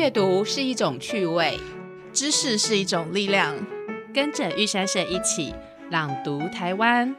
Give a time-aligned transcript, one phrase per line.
[0.00, 1.60] 阅读是一种趣味，
[2.10, 3.54] 知识是一种力量。
[4.14, 5.54] 跟着玉山社一起
[5.90, 7.14] 朗读台湾。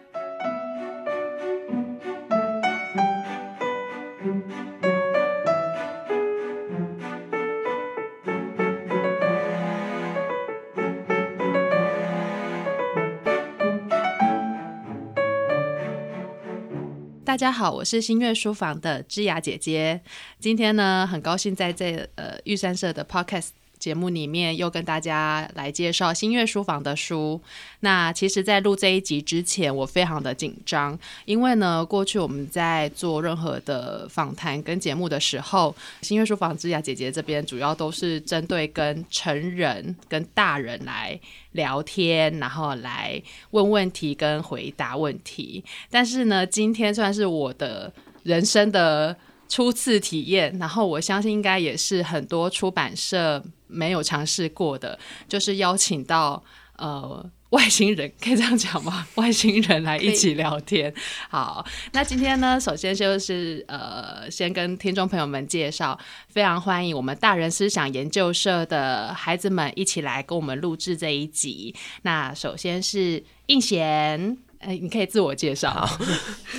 [17.32, 20.02] 大家好，我是新月书房的芝雅姐姐。
[20.38, 23.52] 今天呢，很高兴在这呃玉山社的 Podcast。
[23.82, 27.42] 节目里面又跟大家来介绍新月书房的书。
[27.80, 41.20] 那其实，在录这一集之前，我非常的紧张，因为呢，过去我们在做任何的访谈跟节目的时候，新月书房之雅姐姐这边主要都是针对跟成人、跟大人来
[41.54, 43.20] 聊天，然后来
[43.50, 45.64] 问问题跟回答问题。
[45.90, 47.92] 但是呢，今天算是我的
[48.22, 49.18] 人生的
[49.52, 53.44] 初次体验，然后我相信应该也是很多出版社。
[53.74, 55.00] 没有尝试过的，
[55.30, 56.44] 就是邀请到
[56.76, 59.08] 呃外星人，可以这样讲吗？
[59.16, 60.94] 外星人来一起聊天。
[61.30, 71.74] 好，那今天呢，首先就是呃，先跟听众朋友们介绍，非常欢迎我们大人思想研究社的孩子们一起来跟我们录制这一集。
[72.02, 75.88] 那首先是应贤，哎，你可以自我介绍。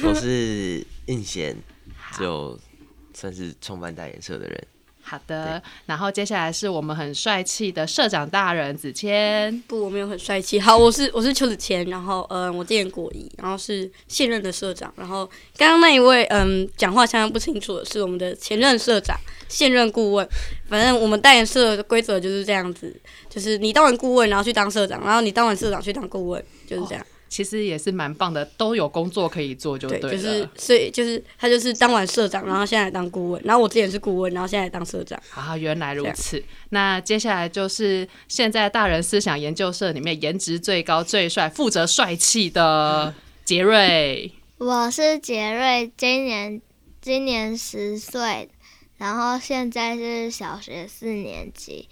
[0.02, 1.54] 我是应贤，
[2.18, 2.58] 就
[3.14, 4.66] 算是创办代言社的人。
[5.05, 9.60] 好的，然后接下来是我们很帅气的社长大人子谦。
[9.66, 10.60] 不，我没有很帅气。
[10.60, 14.94] 好，我是我是邱子谦，然后嗯，我今年国一，然后是现任的社长。
[14.96, 19.18] 然后刚刚那一位嗯，讲话相当不清楚的是我们的前任社长，
[19.48, 20.27] 现任顾问。
[20.68, 22.94] 反正我们代言社的规则就是这样子，
[23.28, 27.05] 就是你当完顾问，然后去当社长，然后你当完社长去当顾问，就是这样。
[27.33, 30.11] 其实也是蛮棒的，都有工作可以做，就对了。
[30.11, 35.19] 就是所以就是他就是当完社长，然后现在当顾问，然后我之前是顾问，然后现在当社长。
[35.34, 36.44] 啊，原来如此。
[36.69, 43.14] 那接下来就是现在大人思想研究社里面颜值最高、最帅、负责帅气的
[43.46, 44.30] 杰瑞。
[44.58, 46.61] 我是杰瑞，今年
[47.01, 48.51] 今年十岁，
[48.98, 51.89] 然后现在是小学四年级，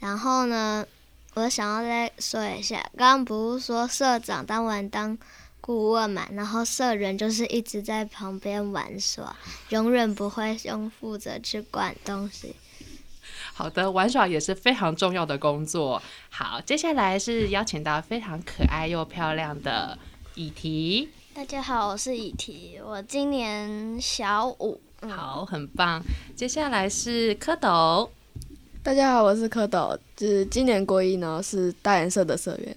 [0.00, 0.84] 然后呢？
[1.34, 5.16] 我想要再说一下，刚刚不是说社长当完当
[5.62, 9.34] 顾问嘛，然后社员就是一直在旁边玩耍，
[9.70, 12.54] 永远不会用负责去管东西。
[13.54, 16.02] 好的，玩耍也是非常重要的工作。
[16.28, 19.96] 好，接下来是邀请到非常可爱又漂亮的
[20.34, 21.08] 以提。
[21.32, 24.78] 大家好，我是以提，我今年小五。
[25.08, 26.02] 好，很棒。
[26.36, 28.10] 接下来是蝌蚪。
[28.84, 32.76] 大家好，我是蝌蚪，就是今年过一呢是大颜色的社员。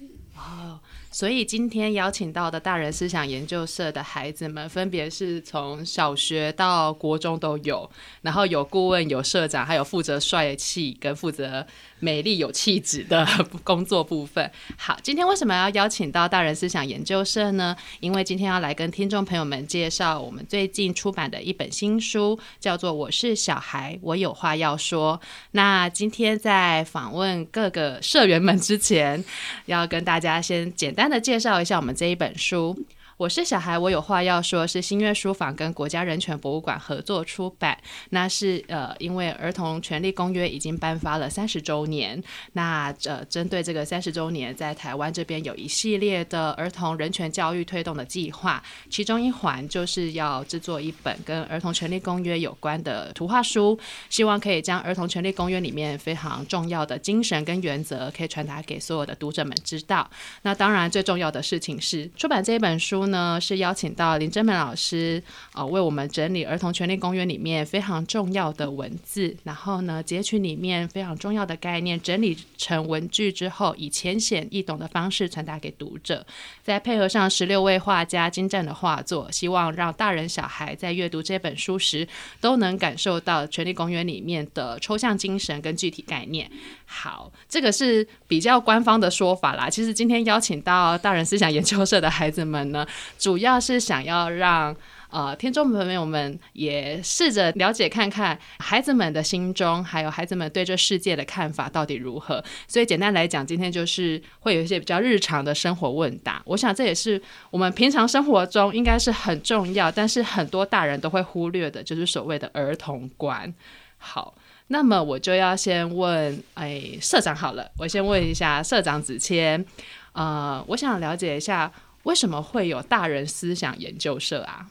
[1.16, 7.90] 所以今天邀请到的大人思想研究社的孩子们，分别是从小学到国中都有，
[8.20, 11.66] 然后有顾问、有社长，还有负责帅气跟负责。
[11.98, 13.26] 美丽有气质的
[13.64, 14.52] 工作部分。
[14.76, 17.74] 好，今天为什么要邀请到大人思想研究社呢？
[18.00, 25.18] 因为今天要来跟听众朋友们介绍我们最近出版的一本新书，叫做《我是小孩，我有话要说》。
[25.52, 29.24] 那今天在访问各个社员们之前，
[29.64, 32.76] 要跟大家先简单单的介绍一下我们这一本书。
[33.18, 34.66] 我是小孩，我有话要说。
[34.66, 37.78] 是新月书房跟国家人权博物馆合作出版。
[38.10, 42.22] 那是呃，因为儿童权利公约已经颁发了三十周年。
[42.52, 53.78] 那呃，针对这个三十周年，在台湾这边有一系列的儿童人权教育推动的计划，其中一环就是要制作一本跟儿童权利公约有关的图画书，
[54.10, 60.06] 希望可以将儿童权利公约里面非常重要的精神跟原则，可以传达给所有的读者们知道。
[60.42, 63.05] 那当然，最重要的事情是出版这一本书。
[63.06, 65.22] 呢是邀请到林真美老师
[65.52, 76.26] 啊，为我们整理《儿童权利公约》里面非常重要的文字，然后呢截取里面非常重要的概念，整理成文句之后，以浅显易懂的方式传达给读者，
[76.62, 82.06] 再配合上十六位画家精湛的画作，希望让大人小孩在阅读这本书时
[82.40, 86.50] 都能感受到《权利公约》里面的抽象精神跟具体概念。
[86.84, 89.68] 好，这个是比较官方的说法啦。
[89.68, 92.86] 其实今天邀请到大人思想研究社的孩子们呢。
[93.18, 94.74] 主要是想要让
[95.10, 102.42] 呃听众朋友们也试着了解看看孩子们的心中，还有孩子们对这世界的看法到底如何。
[102.66, 106.42] 所以简单来讲，今天就是会有一些比较日常的生活问答。
[106.44, 107.20] 我想这也是
[107.50, 113.54] 我们平常生活中应该是很重要，但是很多大人都会忽略的，就是所谓的儿童观。
[113.98, 114.34] 好，
[114.66, 119.64] 那么我就要先问，哎，社长好了，我先问一下社长子谦，
[120.12, 121.72] 呃，我想了解一下。
[122.06, 124.66] 为什么会有大人思想研究社啊？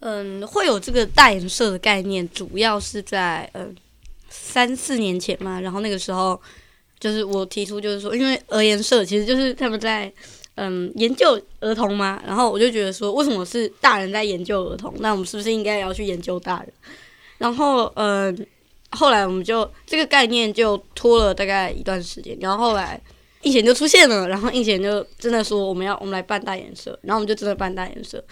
[0.00, 3.74] 嗯，会有这个大研社的概念，主要是在嗯，
[4.28, 6.40] 三四年前嘛，然后那个时候
[6.98, 10.12] 就是我提出，就是说，因为儿研社其实就是他们在
[10.56, 14.94] 嗯研究儿童嘛，然后我就觉得说，为什么是大人在研究儿童？
[15.00, 16.72] 那我们是不是应该要去研究大人？
[17.38, 18.46] 然后嗯，
[18.90, 23.00] 后来我们就这个概念就拖了大概一段时间，然后后来
[23.42, 28.22] 应贤就出现了，然后应贤就真的说我们要我们来办大颜色，然后我们就真的办大颜色。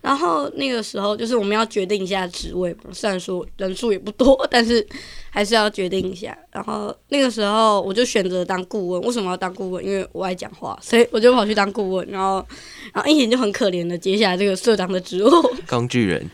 [0.00, 4.86] 然后那个时候就是我们要决定一下职位嘛，虽然说人数也不多，但是
[5.30, 6.36] 还是要决定一下。
[6.52, 9.00] 然后那个时候我就选择当顾问。
[9.00, 9.82] 为什么要当顾问？
[9.82, 12.06] 因为我爱讲话，所以我就跑去当顾问。
[12.10, 12.46] 然后，
[12.92, 15.30] 然后应贤就很可怜的接下来这个社长的职务。
[15.66, 16.30] 工具人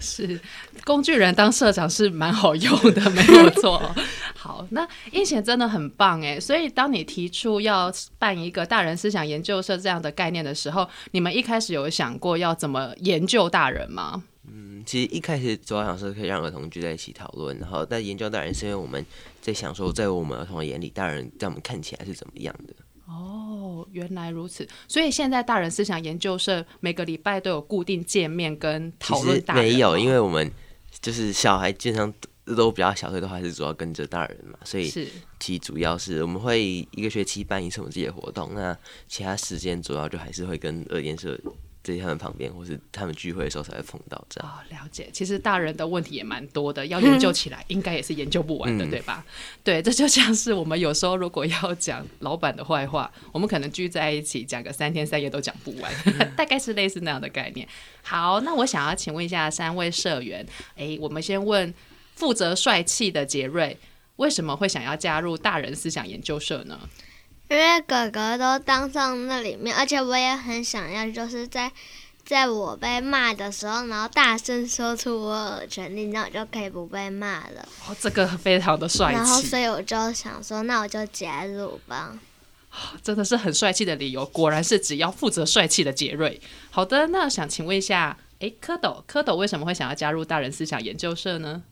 [0.00, 0.40] 是
[0.84, 3.82] 工具人当社长是蛮好用的，没有错。
[4.36, 6.38] 好，那应贤真的很棒哎。
[6.38, 14.22] 所以当你提出要办一个大人思想研究社这样的概念的时候，你们一开始有想过要怎么研究大人吗？
[14.46, 19.04] 嗯，其实一开始主要想说可以让儿童聚在一起讨论，然后但研究大人是因为我们
[19.40, 22.74] 在想说，在我们儿童的眼里，大人在我们看起来是怎么样的。
[23.06, 24.68] 哦，原来如此。
[24.86, 29.64] 所以现在大人思想研究社每个礼拜都有固定见面跟讨论大人。
[29.64, 30.50] 没有，因为我们
[31.00, 32.12] 就是小孩基本上
[32.56, 34.58] 都比较小，所以都还是主要跟着大人嘛。
[34.64, 34.88] 所以
[35.40, 38.76] 其实主要是我们会一个学期办一次我们自己的活动，那
[39.08, 41.38] 其他时间主要就还是会跟二研社
[41.84, 44.50] 在他们旁边，或是他们聚会的时候才会碰到这样。
[44.50, 45.10] 哦，了解。
[45.12, 49.24] 其实大人的问题也蛮多的，要研究起来应该也是研究不完的，嗯对吧？
[49.62, 55.92] 对，这就像是我们有时候如果要讲老板的坏话，我们可能聚在一起讲个三天三夜都讲不完，
[56.34, 57.68] 大概是类似那样的概念。
[58.02, 60.46] 好，那我想要请问一下三位社员，
[60.76, 61.72] 诶，我们先问
[62.14, 63.76] 负责帅气的杰瑞，
[64.16, 66.88] 为什么会想要加入大人思想研究社呢？
[67.48, 71.70] 因为哥哥都当上那里面，而且我也很想要，就是在
[72.24, 77.68] 在我被骂的时候，然后大声说出我有的权利，那我就可以不被骂了。
[77.86, 82.18] 哦，这个非常的帅气然后，所，以我就想说，那我就加入吧。
[83.02, 86.40] 真的是很帅气的理由，果然是只要负责帅气的杰瑞。
[86.70, 91.62] 好的，那想请问一下，诶，蝌蚪，蝌蚪为什么会想要加入大人思想研究社呢？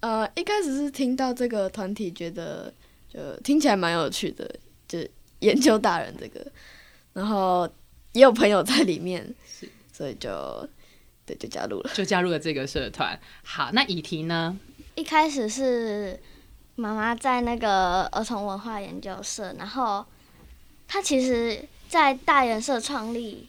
[0.00, 2.70] 呃，一开始是听到这个团体，觉得
[3.10, 4.54] 就听起来蛮有趣的，
[4.88, 4.98] 就
[5.40, 6.44] 研究大人这个，
[7.12, 7.68] 然后
[8.12, 9.32] 也有朋友在里面，
[9.92, 10.68] 所以就
[11.26, 11.90] 对就加入了。
[11.94, 13.20] 就加入了这个社团。
[13.44, 14.58] 好，那以婷呢？
[14.94, 16.18] 一开始是
[16.74, 20.04] 妈妈在那个儿童文化研究社，然后
[20.88, 23.46] 她其实，在大研社创立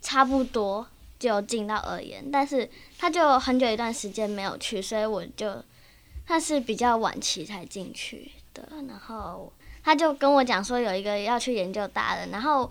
[0.00, 0.86] 差不多
[1.18, 2.68] 就进到二研，但是
[2.98, 5.62] 她就很久一段时间没有去，所以我就
[6.26, 9.52] 她是比较晚期才进去的，然后
[9.84, 12.70] 她就跟我讲说有一个要去研究大人，然后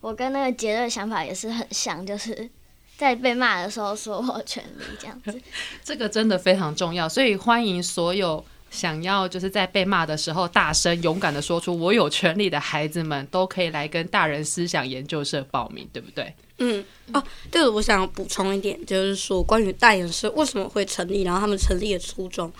[0.00, 2.48] 我跟那个杰瑞的想法也是很像，就是
[2.96, 5.40] 在被骂的时候说我有权利这样子。
[5.82, 16.32] 这个真的非常重要，所以欢迎所有想要就是在被骂的时候大声勇敢的说出“我有权利”的孩子们，都可以来跟大人思想研究社报名，对不对？
[16.58, 22.50] 嗯，哦，对了，我想补充一点，就是说关于大人社为什么会成立，然后他们成立的初衷。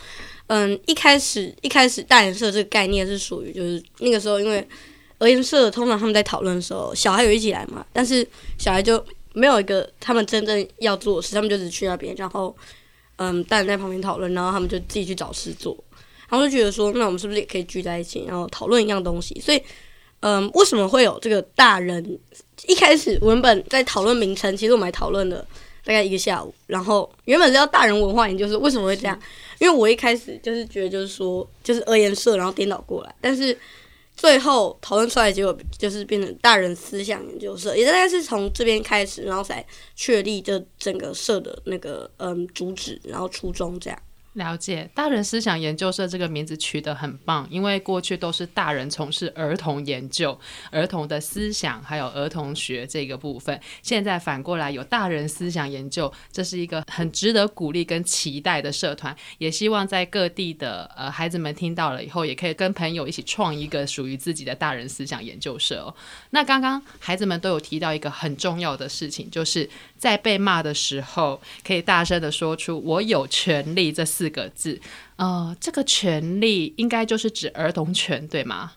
[0.49, 4.67] 嗯，一开始一开始大研社这个概念是属于就是那个时候，因为
[5.19, 8.27] 儿研社通常他们在讨论的时候，小孩有一起来嘛，但是
[8.59, 12.55] 小孩就没有一个他们真正要做的事，他们就只去那边，然后
[13.17, 15.77] 嗯，大人在旁边讨论，然后他们就自己去找事做，
[16.29, 19.41] 然后就觉得说，那我们是不是也可以聚在一起，然后讨论一样东西？
[19.41, 19.61] 所以，
[20.21, 22.19] 嗯，为什么会有这个大人？
[22.67, 25.47] 一开始文本在讨论名称，其实我们还讨论了
[25.87, 29.17] 大概一个下午，然后原本是要大人文化研究社，为什么会这样？
[29.61, 33.57] 因为我一开始就是觉得就是说就是二研社，然后颠倒过来，但是
[34.17, 39.65] 最后讨论出来结果就是变成大人思想研究社，也大概是从这边开始，然后才
[39.95, 43.99] 确立这整个社的那个嗯主旨，然后初衷这样。
[44.37, 50.39] 了解，大人思想研究社这个名字取得很棒，因为过去都是大人从事儿童研究、
[50.71, 65.95] 儿童的思想还有儿童学这个部分，现在反过来有大人思想研究，这是一个很值得鼓励跟期待的社团，也希望在各地的呃孩子们听到了以后，也可以跟朋友一起创一个属于自己的大人思想研究社哦。
[66.31, 74.81] 那刚刚孩子们都有提到一个很重要的事情，就是在被骂的时候，可以大声的说出“我有权利”这四个字。
[75.17, 78.73] 呃，这个权利应该就是指儿童权，对吗？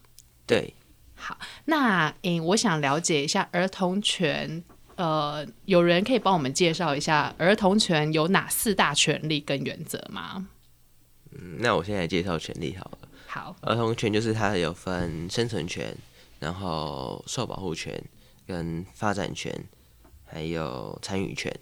[0.46, 0.74] 对，
[1.16, 4.64] 好那诶，我想了解一下儿童权。
[4.96, 10.48] 呃，有人可以帮我们介绍一下儿童权有哪四大权利跟原则吗？
[11.32, 13.08] 嗯，那我现在介绍权利好了。
[13.26, 15.96] 好，儿童权就是它有分生存权，
[16.40, 18.04] 然后受保护权、
[18.46, 19.64] 跟发展权，
[20.26, 21.54] 还有参与权。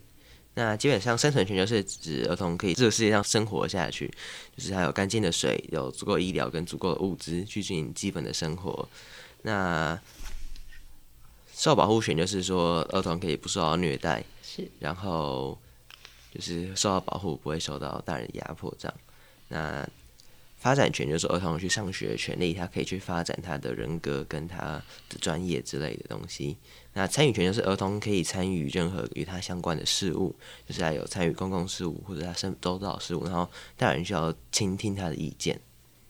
[0.58, 4.12] 那基本上生存权就是指儿童可以这个世界上生活下去，
[4.56, 8.90] 就是还有干净的水、有足够医疗跟足够的物资去进行基本的生活。
[9.44, 10.00] 那
[11.54, 15.56] 受保护权就是说儿童可以不受到虐待，是，然后
[16.34, 18.98] 就是受到保护，不会受到大人压迫这样。
[19.50, 19.88] 那
[20.58, 26.58] 发展权就是儿童去上学的权利，他可以去发展他的人格跟他的专业之类的东西。
[26.98, 30.36] 那参与权就是儿童可以参与任何与他相关的事物，
[30.66, 35.62] 就是他有参与公共事务或者他身周遭事务，然后大人需要倾听他的意见。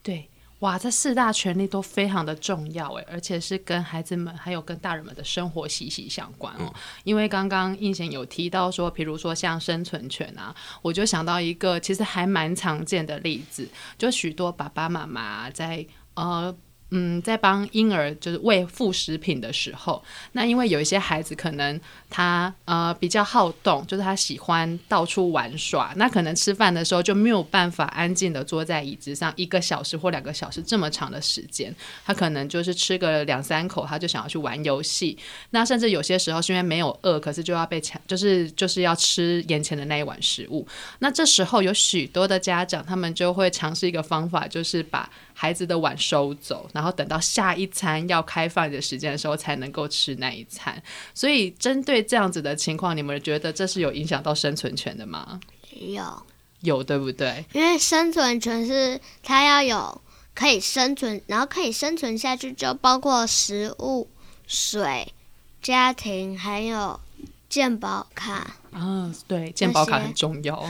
[0.01, 0.29] 对，
[0.59, 6.73] 哇，这四大权利都非常的重要诶，而且是跟孩子们还有跟大人们的生活息息相关哦。
[7.03, 13.67] 因为刚刚应贤有提到说，比如说像生存权啊，我就想到一个其实还蛮常见的例子，
[13.97, 16.55] 就许多爸爸妈妈在呃。
[16.91, 20.01] 嗯，在帮婴儿就是喂副食品的时候，
[20.31, 21.79] 那因为有一些孩子可能
[22.09, 31.75] 他呃比较好动，就是他喜欢到处玩耍，那可能吃饭的时候就没有办法安静的坐在椅子上一个小时或两个小时这么长的时间，
[32.05, 35.17] 他可能就是吃个两三口，他就想要去玩游戏。
[35.49, 40.65] 那甚至有些时候是因为没有饿，可是就要被抢，就是就是要吃眼前的那一碗食物。
[40.99, 50.81] 那这时候有许多的家长，他们就会尝试一个方法，就是把孩子的碗收走，然后等到下一餐要开饭的时间的时候才能够吃那一餐。
[51.13, 55.39] 所以，针对这样子的情况，你们觉得这是有影响到生存权的吗？
[55.69, 56.23] 有，
[56.61, 57.45] 有，对不对？
[57.53, 60.01] 因为生存权是它要有
[60.33, 64.09] 可以生存，然后可以生存下去，就包括食物、
[64.47, 65.13] 水、
[65.61, 66.99] 家庭，还有
[67.47, 68.55] 健保卡。
[68.71, 70.67] 啊，对，健保卡很重要。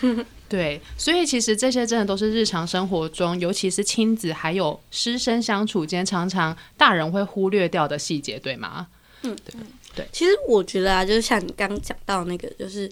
[0.54, 8.86] 对，所以其实这些真的都是日常生活中，尤其是亲子还有师生相处间，常常大人会忽略掉的细节，对吗？
[9.22, 9.52] 嗯，对
[9.96, 10.08] 对。
[10.12, 12.88] 其实我觉得啊，就是像你刚刚讲到那个，就是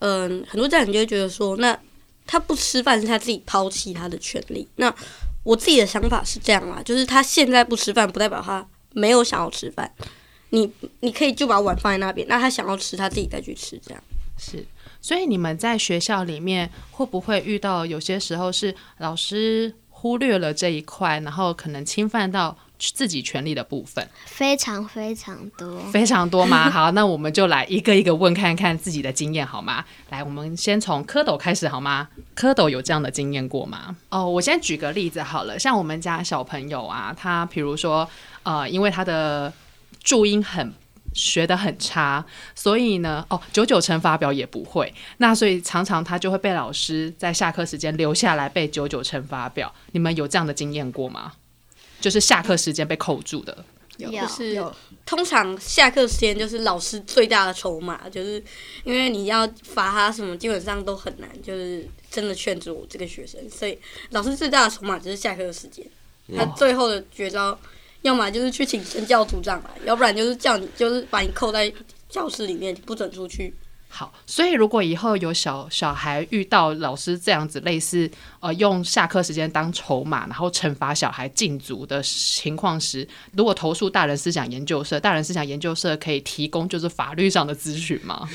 [0.00, 1.78] 嗯，很多家长就会觉得说，那
[2.26, 4.68] 他不吃饭是他自己抛弃他的权利。
[4.76, 4.94] 那
[5.44, 9.90] 我自己的想法是这样啦，就是他现在不吃饭，不代表他没有想要吃饭。
[10.50, 14.02] 你你可以就把碗放在那边，那他想要吃，他自己再去吃，这样
[14.36, 14.62] 是。
[15.08, 24.06] 所以你们在学校里面会不会遇到有些时候是老师忽略了这一块，然后可能侵犯到自己权利的部分？
[24.26, 26.68] 非常非常多，非常多吗？
[26.68, 29.82] 好，那我们就来一个一个问看看自己的经验好吗？
[30.10, 32.10] 来，我们先从蝌蚪开始好吗？
[32.36, 33.96] 蝌蚪有这样的经验过吗？
[34.10, 38.06] 哦，我先举个例子好了，像我们家小朋友啊，他比如说
[38.42, 39.50] 呃，因为他的
[40.04, 40.70] 注音很。
[41.14, 42.24] 学的很差，
[42.54, 49.74] 所以呢，哦，九九乘法表也不会，那所以常常他就会被老师在下课时间留下来背九九乘法表。
[49.92, 51.32] 你们有这样的经验过吗？
[52.00, 53.64] 就是下课时间被扣住的，
[53.96, 54.62] 有，是
[55.04, 58.42] 通常下课时间就是老师最大的筹码，就是
[58.84, 63.76] 因为你要罚他什么，基本上都很难，就是真的劝住这个学生，所以
[64.10, 65.84] 老师最大的筹码就是下课时间，
[66.36, 67.58] 他最后的绝招。
[68.02, 71.72] 要么就是去请神教组长来，要不然就是叫你，就是把你扣在
[72.08, 73.52] 教室里面，不准出去。
[73.90, 78.08] 好，所以如果以后有小小孩遇到老师这样子类似
[78.40, 88.28] 呃用下课时间当筹码，然后惩罚小孩禁足的情况时，如果投诉大人思想研究社，大人思想研究社可以提供就是法律上的咨询吗？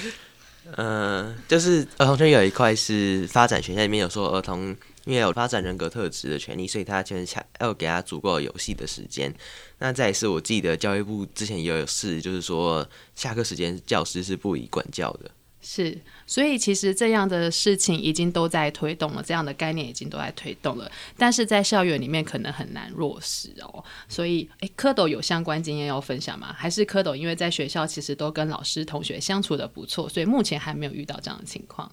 [0.76, 4.76] 嗯，就是儿童圈有一块是发展学校里面有说儿童。
[5.06, 9.34] 因为有发展人格特质的权利，所以他就是想要给他足够游戏的时间。
[9.80, 15.30] 那再是我记得教育部之前也有事，就是说下课时间教师是不宜管教的。
[15.66, 23.82] 是，所以其实这样的事情已经都在推动了，这样的概念已经都在推动了，但是在校园里面可能很难落实哦。
[24.10, 26.54] 所以，诶，蝌蚪有相关经验要分享吗？
[26.58, 31.90] 还是蝌蚪因为在学校其实都跟老师同学相处的不错，所以目前还没有遇到这样的情况？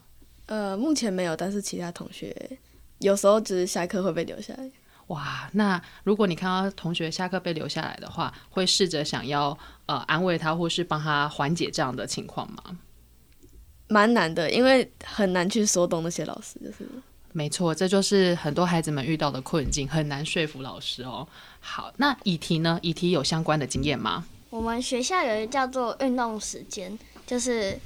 [0.47, 2.59] 呃，目前没有，但是其他同学。
[3.01, 4.71] 有时候只是下课会被留下来。
[5.09, 12.79] 哇，那如果你看到同学下课被留下来的话，会试着想要呃安慰他，或是帮他缓解这样的情况吗？
[13.89, 16.89] 蛮难的，因为很难去说动那些老师，就是。
[17.33, 21.27] 没错，这就是很多孩子们遇到的困境，很难说服老师哦。
[21.59, 22.79] 好，那以题呢？
[22.83, 24.25] 以题有相关的经验吗？
[24.51, 27.77] 我们学校有一个叫做运动时间，就是。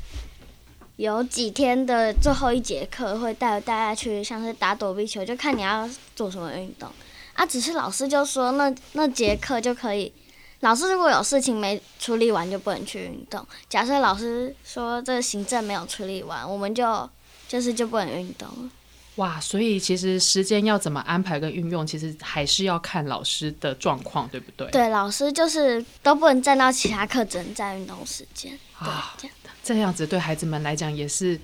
[0.97, 6.89] 有几天的最后一节课会带大家去，像是打躲避球，就看你要做什么运动。
[7.33, 10.13] 啊，只是老师就说那那节课就可以，
[10.61, 13.45] 老师如果有事情没处理完就不能去运动。
[13.69, 17.11] 假设老师说这个行政没有处理完，我们就
[17.49, 18.71] 就是就不能运动了。
[19.17, 24.69] 哇，所以其实时间要怎么安排跟运用，其实还是要看老师的状况，对不对？
[24.71, 28.57] 对，老师就是都不能占到其他课，只能占运动时间。
[28.79, 29.34] 对，这样。
[29.65, 31.41] 这样子对孩子们来讲也是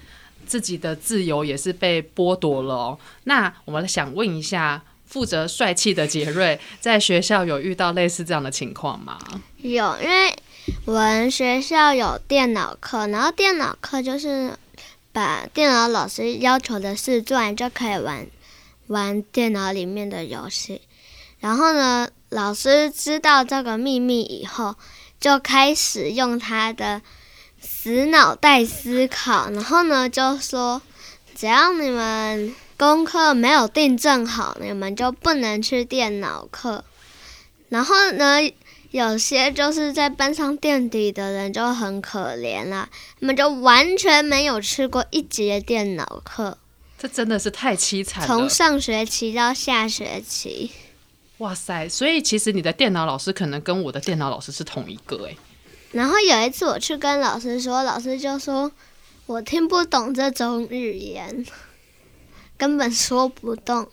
[0.47, 2.99] 自己的自由也是被剥夺了哦。
[3.25, 9.19] 那我们想问一下，负责帅气的杰瑞， 在学校有遇到类似这样的情况吗？
[9.59, 10.37] 有，因为
[10.85, 14.57] 我们学校有电脑课，然后电脑课就是
[15.13, 18.27] 把电脑老师要求的事做完就可以玩
[18.89, 20.83] 玩电脑里面的游戏。
[21.41, 24.77] 然后呢，老师知道这个秘密以后，
[25.19, 27.03] 就开始用他的
[27.83, 30.83] 死脑袋思考，然后呢就说，
[31.35, 36.85] 只要你们功课没有订正好，你们就不能去电脑课。
[37.71, 38.53] 然后呢，
[38.91, 42.87] 有些就是在班上垫底的人就很可怜啦，
[43.19, 46.59] 他们就完全没有去过一节电脑课，
[46.99, 48.27] 这真的是太凄惨了。
[48.27, 50.71] 从上学期到下学期。
[51.39, 51.89] 哇塞！
[51.89, 55.35] 所以其实你的电脑老师可能跟我的电脑老师是同一个哎。
[55.93, 58.71] 然后有一次我去跟老师说，老师就说
[59.27, 61.45] 我听不懂这种语言，
[62.57, 63.89] 根本说不动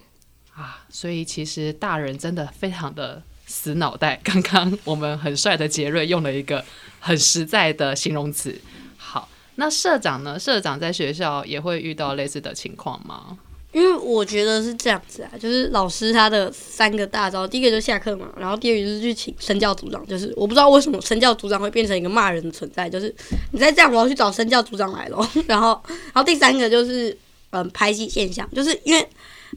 [0.53, 0.85] 啊。
[0.89, 4.19] 所以其实大人真的非常的死脑袋。
[4.23, 6.63] 刚刚我们很帅的杰瑞用了一个
[6.99, 8.59] 很实在的形容词。
[8.97, 10.39] 好，那社长呢？
[10.39, 13.37] 社长在学校也会遇到类似的情况吗？
[13.77, 23.13] 因为我觉得是这样子啊，就是老师他的三个大招，第一个就下课嘛，然后第二个就是去请身教组长，就是我不知道为什么身教组长会变成一个骂人的存在，就是
[23.51, 25.31] 你再这样，我要去找身教组长来了。
[25.45, 27.15] 然后，然后第三个就是
[27.51, 29.07] 嗯排挤现象，就是因为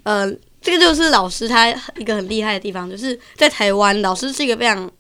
[0.02, 4.90] 呃这个就是老师他一个很厉害的地方，就是在台湾老师是一个非常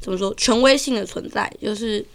[0.00, 2.06] 怎么说权威性的存在，就是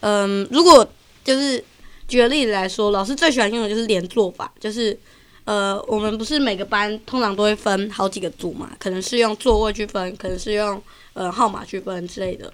[0.00, 0.86] 嗯如果
[1.24, 1.64] 就是
[2.06, 4.94] 举个例子来说，老师最喜欢用的就是连坐法，就是。
[5.44, 8.70] 呃，我们不是每个班通常都会分好几个组嘛？
[8.78, 10.82] 可能是用座位去分，可能是用
[11.12, 12.52] 呃号码去分之类的。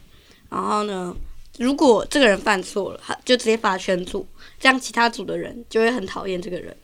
[0.48, 1.14] 然后呢，
[1.58, 4.26] 如果这个人犯错了，他就直接罚全组，
[4.58, 6.76] 这样其他组的人就会很讨厌这个人，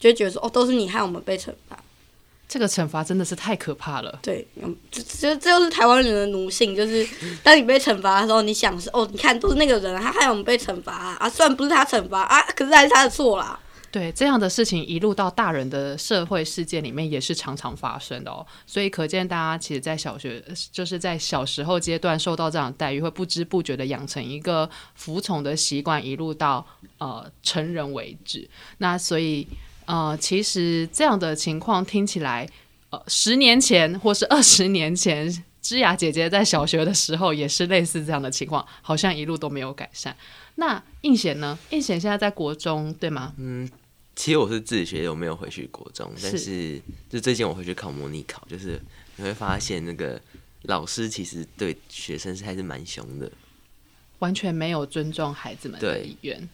[0.00, 1.78] 就会觉得说哦，都是你害我们被惩罚。
[2.48, 4.18] 这个惩罚真的是太可怕了。
[4.20, 4.46] 对，
[4.90, 7.06] 这这这就是台湾人的奴性，就是
[7.42, 13.58] 当你被惩罚的时候，你想是哦，你看都是那个人，他害我们被惩罚啊，虽然不是他惩罚啊，可是还是他的错啦。
[13.92, 28.48] 对这样的事情一路到大人的社会事件里面也是常常发生的哦，所以可见大家其实，在小学就是在小时候阶段受到这样的待遇，会不知不觉的养成一个服从的习惯，一路到呃成人为止。
[28.78, 29.46] 那所以
[29.84, 32.48] 呃，其实这样的情况听起来，
[32.88, 40.16] 呃，十年前或是二十年前，芝雅姐姐在小学的时候也是类似这样的情况，好像一路都没有改善。
[40.54, 41.58] 那应贤呢？
[41.68, 43.34] 应贤现在在国中对吗？
[43.36, 43.68] 嗯。
[44.14, 48.80] 其实我是自学，我没有回去国中，但是就最近我回去考模拟考，就是
[49.16, 50.20] 你会发现那个
[50.64, 53.32] 老师其实对学生是还是蛮凶的，
[54.18, 56.48] 完全没有尊重孩子们的意愿。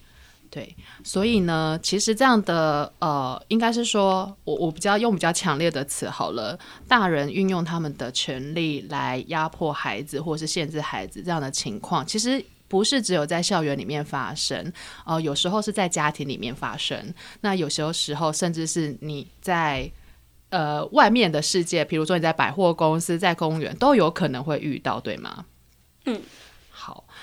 [0.50, 12.42] 对，所以呢，其实这样的呃，应该是说我我比较用比较强烈的词好了，大人运用他们的权利来压迫孩子或是限制孩子这样的情况，其实。
[12.68, 14.72] 不是只有在校园里面发生，
[15.04, 17.12] 呃，有时候是在家庭里面发生。
[17.40, 19.90] 那有时候时候，甚至是你在
[20.50, 25.44] 呃外面的世界，比如说你在百货公司、在公园，都有可能会遇到，对吗？
[26.04, 26.20] 嗯。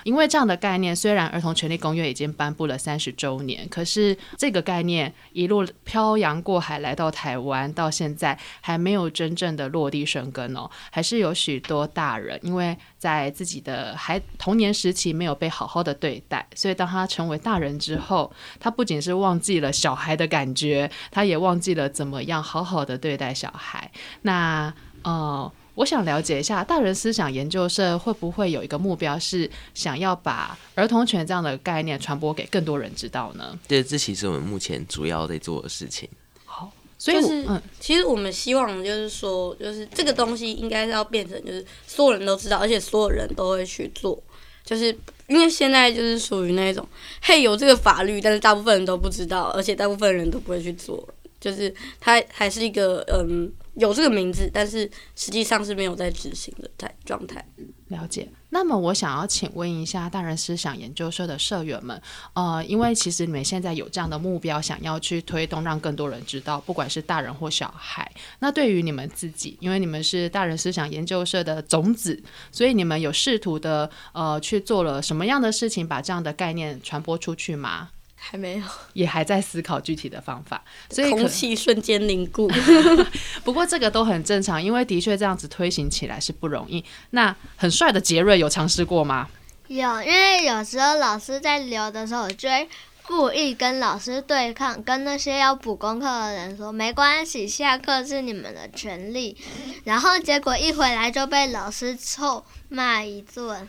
[0.06, 10.70] 因为这样的概念，虽然儿童权利公约已经颁布了三十周年，可是这个概念一路漂洋过海来到台湾，到现在还没有真正的落地生根哦。
[10.92, 23.90] 还是有许多大人，因为在自己的孩童年时期没有被好好的对待，所以当他成为大人之后，他不仅是忘记了小孩的感觉，他也忘记了怎么样好好的对待小孩。
[24.22, 25.52] 那呃。
[25.76, 33.56] 我想了解一下，大人思想研究社会不会有一个目标，是想要把儿童权这样的概念传播给更多人知道呢？
[33.68, 36.08] 对，这其实我们目前主要在做的事情。
[36.46, 44.20] 好，所以嗯，其实我们希望就是说，就是这个东西应该是要变成，就是所有人都知道，而且所有人都会去做。
[44.64, 44.86] 就是
[45.28, 46.84] 因为现在就是属于那种，
[47.22, 51.06] 嘿，有这个法律，但是大部分人都不知道，而且大部分人都不会去做。
[51.40, 53.52] 就是它还是一个嗯。
[53.76, 57.46] 有这个名字，但是实际上是没有在执行的态状态。
[57.88, 58.26] 了解。
[58.48, 62.00] 那么我想要请问一下大人思想研究社的社员们，
[62.32, 68.10] 呃，因为其实你们现在有这样的目标，想要去推动，让更多人知道，不管是大人或小孩。
[68.38, 72.18] 那对于你们自己，因为你们是大人思想研究社的种子，
[72.50, 77.90] 所以你们有试图的呃去做了什么样的事情，把这样的概念传播出去吗？
[78.28, 80.60] 还没有，也还在思考具体的方法，
[80.90, 82.50] 所以空气瞬间凝固。
[83.44, 86.84] 不过这个都很正常，因为的确这样子推行起来是不容易。
[87.10, 89.28] 那很帅的杰瑞有尝试过吗？
[89.68, 92.68] 有，因为有时候老师在留的时候，我就会
[93.06, 99.36] 故意跟老师对抗，跟那些要补功课的人说没关系，下课是你们的权利。
[99.84, 103.68] 然后结果一回来就被老师臭骂一顿。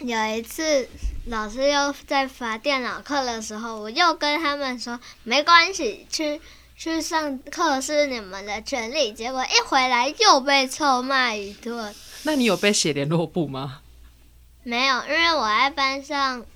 [0.00, 0.88] 有一次，
[1.26, 6.40] 老师又在罚电脑课的时候，我又跟他们说没关系，去
[6.74, 9.12] 去上课是你们的权利。
[9.12, 11.94] 结果一回来又被臭骂一顿。
[12.22, 13.82] 那你有被写联络簿吗？
[14.62, 16.46] 没有，因为我在班上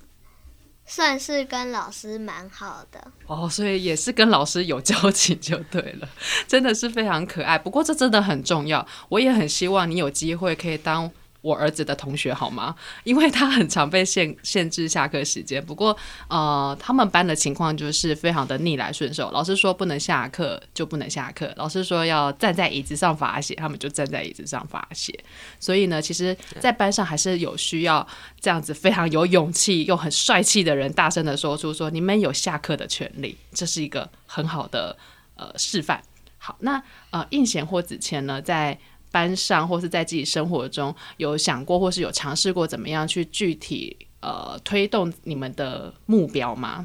[0.86, 3.06] 算是跟老师蛮好的。
[3.26, 6.08] 哦，所以也是跟老师有交情就对了，
[6.48, 7.58] 真的是非常可爱。
[7.58, 11.12] 不过这真的很重要，我也很希望你有机会可以当。
[11.44, 12.74] 我儿子的同学好吗？
[13.04, 15.62] 因为他很常被限限制下课时间。
[15.62, 15.94] 不过，
[16.28, 19.30] 呃，他们班的情况就是非常的逆来顺受。
[19.30, 25.12] 老师说不能下课就不能下课，老师说要站在椅子上罚写，他们就站在椅子上罚写。
[25.60, 28.06] 所以呢，其实，在班上还是有需要
[28.40, 34.96] 这样子非常有勇气又很帅气的人，大声的说出说你们有下课的权利，这是一个很好的
[35.36, 36.02] 呃示范。
[36.38, 38.78] 好，那呃应贤或子谦呢，在。
[39.14, 46.84] 班上或是在自己生活中有想过或是有尝试过怎么样去具体呃推动你们的目标吗？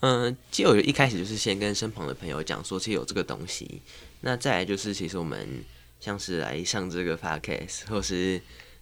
[0.00, 3.80] 嗯，其实我一开始就是先跟身旁的朋友讲说，其实有这个东西。
[4.20, 5.64] 那再来就是，其实我们
[6.00, 8.38] 像是来上这个 podcast，或是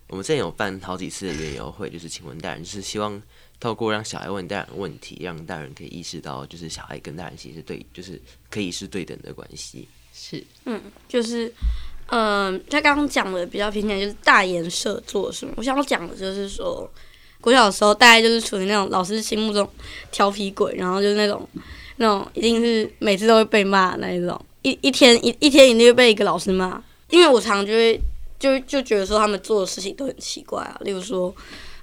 [0.08, 3.22] 我们之前有办好几次的园游会，就是请问大人，就是希望
[3.60, 9.86] 透过让小孩问大人问题，让大人可以意识到，就是小孩跟大人其实对，就是可以是对等的关系。
[10.12, 11.52] 是，嗯，就是。
[12.14, 15.54] 嗯，他刚刚讲的比较平常就是大颜色做什么。
[15.56, 16.86] 我想要讲的就是说，
[17.40, 19.66] 国小的时候大概就是处于那种老师心目中
[20.10, 21.48] 调皮鬼，然后就是那种
[21.96, 26.82] 那种一定是每次都会被骂那一种，一一天一一天一定会被一个老师骂。
[27.08, 27.98] 因为我常常就会
[28.38, 31.34] 就就觉得说他们做的事情都很奇怪啊，例如说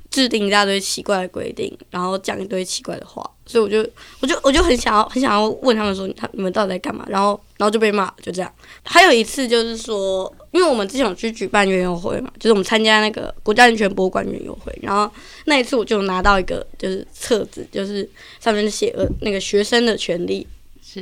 [0.09, 3.87] 制定一大堆奇怪的规定，然后讲一堆奇怪的话，所以我就
[4.19, 7.05] 我就我就很想要很想要问他们说，他你们到底在干嘛？
[7.07, 7.39] 然后。
[7.59, 8.49] 然后就被骂，就这样。
[8.83, 15.11] 还有一次就是说，因为我们之前有去举办园游会嘛，就是我们参加那个国家人权博物馆园游会，然后
[15.43, 20.47] 那一次我就拿到一个就是册子，就是上面写了那个学生的权利。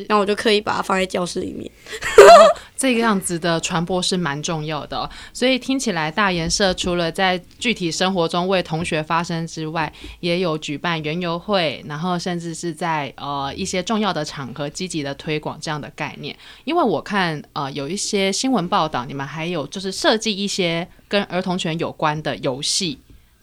[0.08, 1.70] 然后我就刻意把它放在教室里面，
[2.76, 5.10] 这个样子的传播是蛮重要的。
[5.34, 16.36] 所以听起来大研社除了在具体生活中为同学发声之外，也有举办园游会，然后甚至是在呃一些重要的场合积极的推广这样的概念。
[16.66, 23.00] 因为我看呃有一些新闻报道，你们还有就是设计一些跟儿童权有关的游戏。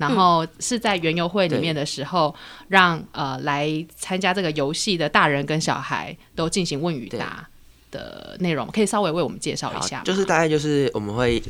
[0.09, 2.35] 然后是在园游会里面的时候，
[2.69, 7.49] 让呃来参加这个游戏的大人跟小孩都进行问与答
[7.90, 10.03] 的内容，可以稍微为我们介绍一下。
[10.05, 11.43] 就是大概就是我们会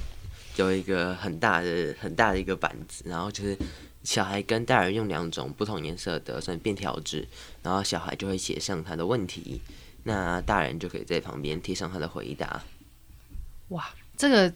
[0.57, 3.57] 有一个很大的很大的一个板子，然后就是
[4.05, 7.27] 小孩跟大人用两种不同颜色的算便条纸，
[7.63, 9.61] 然后小孩就会写上他的问题，
[10.05, 12.63] 那大人就可以在旁边贴上他的回答。
[13.69, 13.89] 哇！
[14.17, 14.53] 这个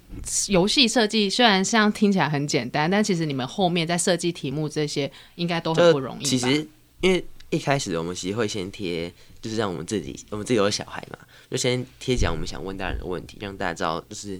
[0.48, 6.24] 游戏设计虽然像听起来很简单，但其实你们后面在设计题目这些应该都很不容易。
[6.24, 6.66] 其实
[7.00, 11.18] 因为一开始我们其实会先贴，就是让我们自己，我们自己有小孩嘛，
[11.50, 14.34] 就先贴讲我们想问大人的问题，让大家知道，就是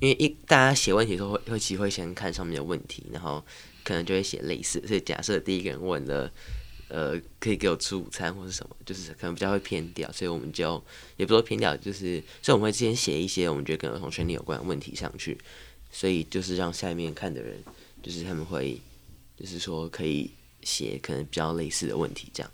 [0.00, 3.44] 因为一大家写问题的时候会会其实会先看上面的问题，然后
[3.84, 6.30] 可能就会写类似，所以假设第一个人问了。
[6.88, 10.82] 呃，可以给我吃午餐或是什么，就是可能比较会偏掉，所以我们就
[11.16, 15.36] 也不说偏掉，就是所以我们会之前写一些我们觉得跟儿童权利有关的问题上去，
[15.90, 17.62] 所以就是让下面看的人，
[18.02, 18.80] 就是他们会，
[19.36, 20.30] 就是说可以
[20.62, 22.52] 写可能比较类似的问题这样。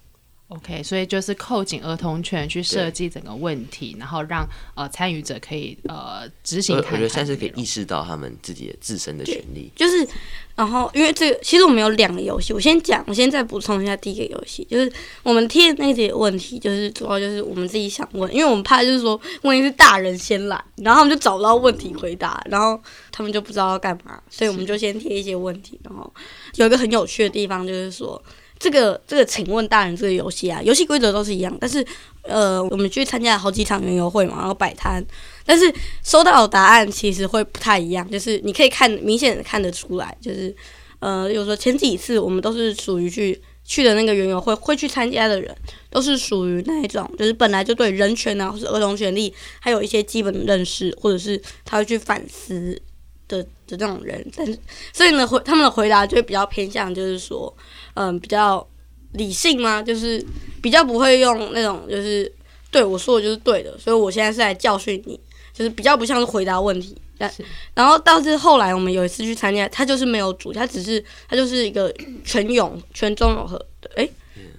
[0.54, 6.76] OK，所以就是扣紧儿童权去设计整个问题，然后让呃参与者可以呃执行。
[6.76, 9.72] 我觉得算是可以意识到他们自己的自身的权利。
[9.74, 10.06] 就是，
[10.54, 22.78] 然后因为这个，其实我们有两个游戏，我先讲，我先再补充一下第一个游戏，就是我们贴那些问题，就是主要就是我们自己想问，因为我们怕就是说问题是大人先来，然后他们就找不到问题回答，然后
[23.10, 26.12] 他们就不知道要干嘛，所以我们就先贴一些问题，然后
[26.56, 28.22] 有一个很有趣的地方就是说。
[28.62, 31.84] 这个这个，请问大人，这个游戏啊，游戏规则都是一样，但是
[32.22, 35.04] 呃，我们去参加了好几场园游会嘛，然后摆摊，
[35.44, 40.54] 但是收到的答案其实会不太一样，就是你可以看明显看得出来，就是
[41.00, 45.52] 呃，比如说前几次我们都是属于去去的那个园游会会去参加的人，
[45.90, 52.80] 都是属于那一种，就是本来就对人权啊或是儿童权利还有一些基本的认识，或者是他会去反思
[53.26, 54.56] 的的这种人，但是
[54.92, 57.52] 所以呢回他们的回答就会比较偏向，就是说。
[57.94, 58.66] 嗯，比较
[59.12, 59.82] 理性吗？
[59.82, 60.24] 就是
[60.62, 62.30] 比较不会用那种，就是
[62.70, 65.18] 对我说的就是对的，所以我现在是来教训你
[65.52, 66.96] 就是比较不像是回答问题。
[67.18, 74.10] 但是然后到是后来我们有一次去参加，他就是没有组，他只是他就是一个全永全中永和的，诶，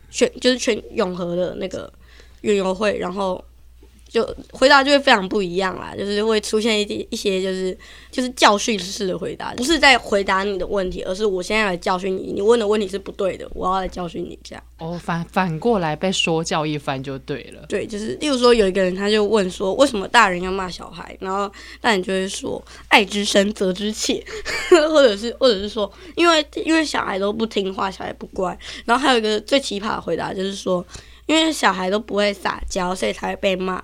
[0.09, 1.91] 全就是全永和的那个
[2.41, 3.43] 园游会，然后
[4.13, 7.75] 就回答就会非常不一样啦，就是会出现一点一些就是
[8.11, 14.63] 就是教训式的回答，不是在回答你的问题，而是我现在来教训你，你问的问题是不对的，我要来教训你这样。
[14.77, 17.65] 哦，反反过来被说教一番就对了。
[17.67, 21.17] 对，就是例如说有一个人他就问说，为什么大人要骂小孩？
[21.19, 24.23] 然后大人就会说，爱之深责之切，
[24.91, 28.55] 或者是或者是说，因为因为小孩都不听话，小孩不乖。
[28.85, 30.85] 然后还有一个最奇葩的回答就是说，
[31.25, 33.83] 因为小孩都不会撒娇，所以才会被骂。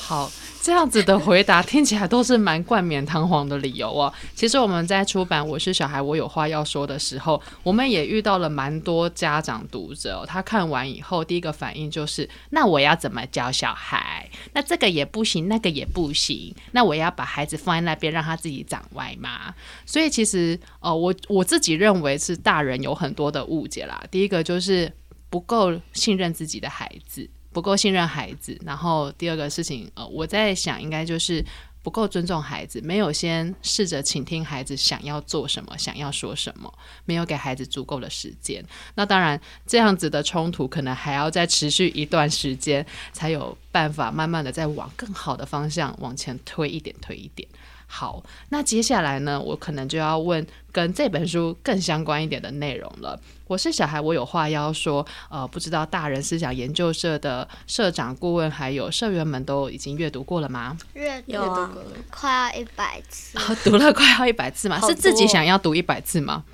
[0.00, 0.30] 好，
[0.62, 4.10] 这样子的回答听起来都是蛮冠冕堂皇的理由哦。
[4.34, 14.30] 其实我们在出版《我是小孩，我有话要说》的时候，我们也遇到了蛮多家长读者、他看完以后第一个反应就是：那我要怎么教小孩？
[14.54, 16.54] 那这个也不行，那个也不行。
[16.70, 19.54] 那我要把孩子放在那边让他自己长歪吗？
[19.84, 24.02] 所以其实呃，我我自己认为是大人有很多的误解啦。
[24.10, 24.90] 第一个就是
[25.28, 27.28] 不够信任自己的孩子。
[27.52, 31.44] 不够信任孩子，然后第二个事情，呃，我在想应该就是
[31.82, 36.72] 不够尊重孩子，没有先试着倾听孩子想要做什么，想要说什么，
[37.04, 38.62] 没有给孩子足够的时间。
[38.94, 47.48] 那当然，这样子的冲突可能还要再持续一段时间，才有办法慢慢的再往更好的方向往前推一点，推一点。
[47.90, 53.18] 好，那接下来呢，我可能就要问跟这本书更相关一点的内容了。
[53.46, 55.04] 我是小孩，我有话要说。
[55.30, 60.76] 呃，不知道大人思想研究社的社长、顾问还有社员们都已经阅读过了吗？
[60.92, 64.78] 阅读过了，快要一百次， 读了快要一百次吗？
[64.86, 66.44] 是自己想要读一百次吗？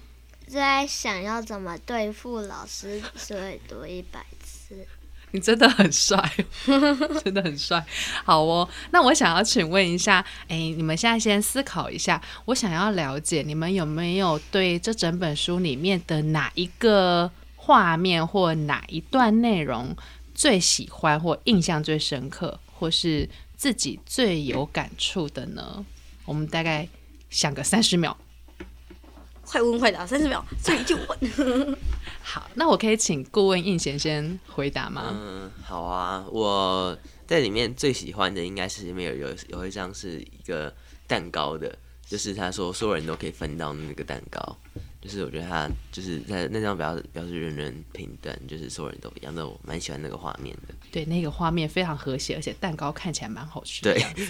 [0.47, 4.44] 在想要怎么对付老师，所以读一百次。
[5.35, 6.17] 你 真的很帅，
[7.25, 7.85] 真的很帅。
[8.25, 19.97] 好哦，那我想要请问一下，哎，你们现在先思考一下，我想要了解你们有没有对这整本书里面的哪一个画面或哪一段内容
[20.35, 25.85] 最喜欢或印象最深刻，或是自己最有感触的呢？
[26.25, 26.89] 我们大概
[27.29, 28.17] 想个三十秒。
[29.55, 31.77] 快问快答，三十秒，所以就问。
[32.21, 35.15] 好，那我可以请顾问应贤先回答吗？
[35.15, 40.75] 嗯，好啊，我在里面最喜欢的应该是里面有有有一张是一个
[41.07, 44.57] 蛋糕的，就是他说所有人都可以分到那个蛋糕，
[45.01, 50.75] 就是我觉得他就是在那张表表示人人平等，就是所有人都一样，的我蛮喜欢那个画面的。
[50.91, 54.27] 对，那个画面非常和谐，而且蛋糕看起来蛮好吃的对。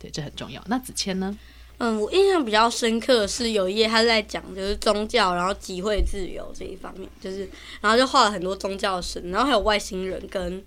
[0.00, 0.60] 对，这很重要。
[0.66, 1.38] 那子谦呢？
[1.78, 7.48] 嗯，我印象比较深刻的是有一页他在讲就是宗教，然后集会自由这一方面，就是
[7.80, 10.64] 然后就画了很多宗教神，然后还有外星人跟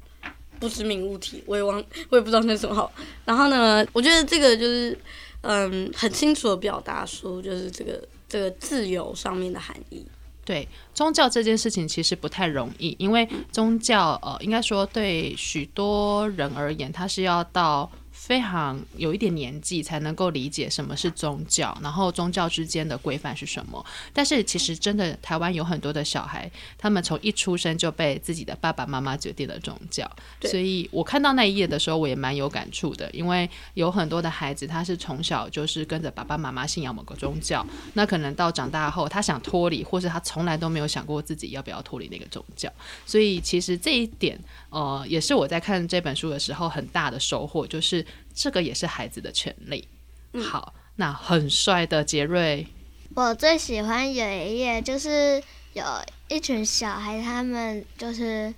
[0.60, 2.91] 不知名物体，我也忘，我也不知道那什么好。
[3.26, 4.98] 然后呢，我觉得这个就是
[5.41, 10.06] 嗯很清楚的表达出就是这个这个自由上面的含义。
[10.43, 23.86] 对宗教这件事情其实不太容易，因为宗教呃，应该说对许多人而言，它是要到非常有一点年纪才能够理解什么是宗教，然后宗教之间的规范是什么。
[24.12, 30.10] 但是其实真的台湾有很多的小孩，他们从一出生就被自己的爸爸妈妈决定了宗教，
[30.42, 42.70] 所以我看到那一页的时候，我也蛮有感触的，因为有很多的孩子他是从小就是跟着爸爸妈妈信仰某个宗教，那可能到长大后他想脱离，或是他从来都没有想过自己要不要脱离那个宗教，
[43.06, 44.38] 所以其实这一点，
[44.70, 49.88] 呃，也是我在看这本书的时候很大的收获，就是这个也是孩子的权利。
[50.43, 52.67] 好，那很帅的杰瑞，
[53.15, 55.41] 我最喜欢有一页，就是
[55.74, 55.84] 有
[56.28, 58.54] 一群小孩，他们就是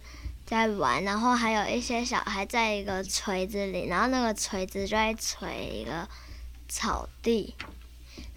[0.46, 6.08] 在玩，然后还有一些小孩在一个锤子里，然后那个锤子就在锤一个
[6.68, 7.56] 草地，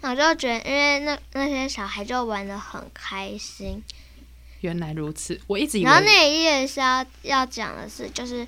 [0.01, 3.83] 那我就觉得，因为那那些小孩就玩的很开心。
[4.61, 8.47] 原来如此，我一直以为然后那一页是要要讲的是，就是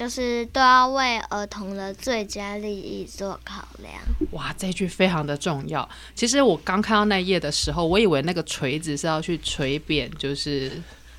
[0.00, 3.92] 就是都要为儿童的最佳利益做考量。
[4.30, 5.86] 哇，这句非常的重要。
[6.14, 10.72] 其实我刚看到那一页的时候，我以为那个锤子是要去锤扁，就是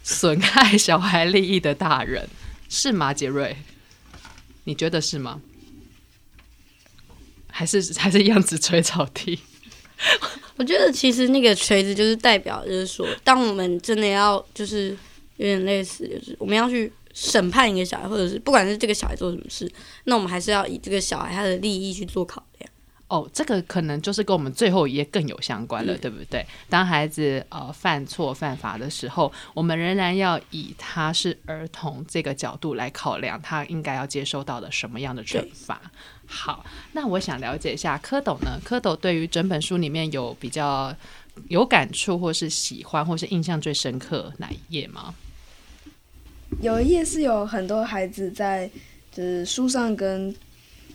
[0.04, 2.28] 损害小孩利益的大人，
[2.70, 3.14] 是吗？
[3.14, 3.56] 杰瑞，
[4.64, 5.40] 你觉得是吗？
[7.52, 9.38] 还是 还是一样子锤草地？
[10.56, 14.98] 我觉得其实那个锤子就是代表，就是说，当我们真的要，就是
[15.38, 19.72] 有点类似，就是我们要去审判一个小孩，或者是不管是这个小孩做什么事，
[20.06, 22.72] 那我们还是要以这个小孩他的利益去做考量。
[23.08, 26.48] 哦，这个可能就是跟我们最后一页更有相关了，对不对？
[26.70, 35.82] 当孩子呃犯错犯法的时候，我们仍然要以他是儿童这个角度来考量，他应该要接受到的什么样的惩罚。
[36.26, 38.58] 好，那我想了解一下蝌蚪呢？
[38.66, 40.96] 蝌蚪对于整本书里面有比较
[41.50, 45.14] 有感触，或是喜欢，或是印象最深刻哪一页吗？
[46.60, 48.70] 有一页是有很多孩子在
[49.12, 50.34] 就是树上跟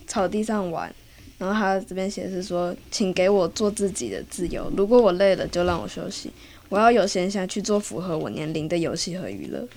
[0.05, 0.93] 草地上玩，
[1.37, 6.31] 然后他这边写是说，请给我做自己的自由，如果我累了就让我休息，
[6.69, 9.67] 我要有闲暇去做符合我年龄的游戏和娱乐。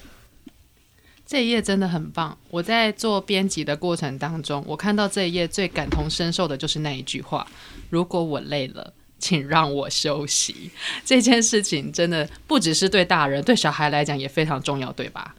[1.27, 2.37] 这一页真的很棒。
[2.51, 7.47] 我在做编辑的过程当中，我看到这一页最感同身受的就是那一句话
[7.88, 10.73] ：“如果我累了，请让我休息。”
[11.07, 15.37] 这件事情真的不只是对大人，对小孩来讲也非常重要，对吧？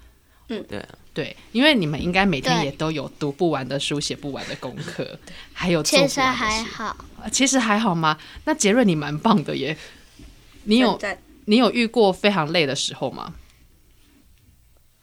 [0.60, 5.20] 对啊，对，因为你们应该每天也都有读不完的书、写不完的功课，
[5.54, 6.20] 还有其实。
[6.20, 8.18] 还好，呃其实还好吗？
[8.46, 9.78] 那杰瑞你蛮棒的耶。
[10.64, 11.00] 你有
[11.46, 13.34] 你有遇过非常累的时候吗？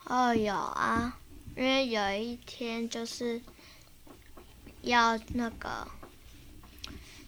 [0.05, 1.19] 哦，有啊，
[1.57, 3.41] 因为有一天就是
[4.83, 5.87] 要那个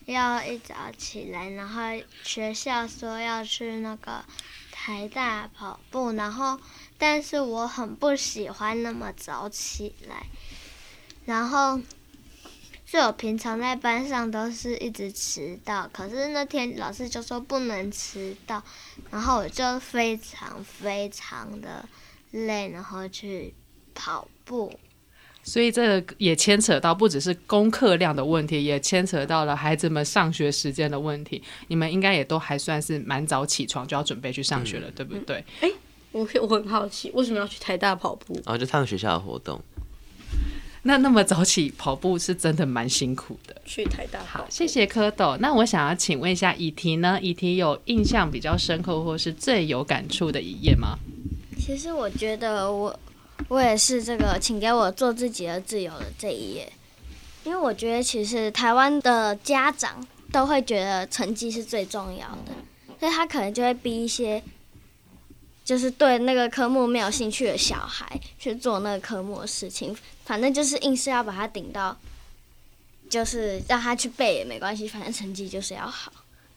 [0.07, 1.83] 要一早起来，然后
[2.23, 4.25] 学校说要去那个
[4.71, 6.59] 台大跑步，然后
[7.01, 10.27] 但是我很不喜欢那么早起来，
[11.25, 11.81] 然后。
[12.93, 18.61] 是我平常在班上都是一直迟到，可是那天老师就说不能迟到，
[19.13, 21.89] 然后我就非常非常的
[22.33, 23.55] 累，然后去
[23.95, 24.77] 跑步。
[25.45, 31.41] 所以这个也牵扯到不只是功课量的问题，也牵扯到了孩子们上学时间的问题。
[31.69, 35.45] 你们应该也都还算是蛮早起床就要准备去上学了，对不对？
[36.13, 38.35] 我我很好奇，为什么要去台大跑步？
[38.45, 39.61] 然后就他们学校的活动，
[40.83, 43.55] 那那么早起跑步是真的蛮辛苦的。
[43.65, 44.51] 去台大跑好，步。
[44.51, 45.37] 谢谢蝌蚪。
[45.39, 47.19] 那我想要请问一下以题呢？
[47.23, 50.99] 以题有印象比较深刻或是最有感触的一页吗？
[51.59, 52.99] 其实我觉得我
[53.49, 56.73] 我也是这个，请给我做自己的自由的这一页，
[57.45, 62.53] 因为我觉得其实台湾的家长都会觉得成绩是最重要的，
[62.99, 64.43] 所以他可能就会逼一些
[65.65, 71.97] 就是对那个科目没有兴趣的小孩去做那个科目的事情，反正就是硬是要把他顶到，
[73.09, 76.13] 就是让他去背也没关系，反正成绩就是要好。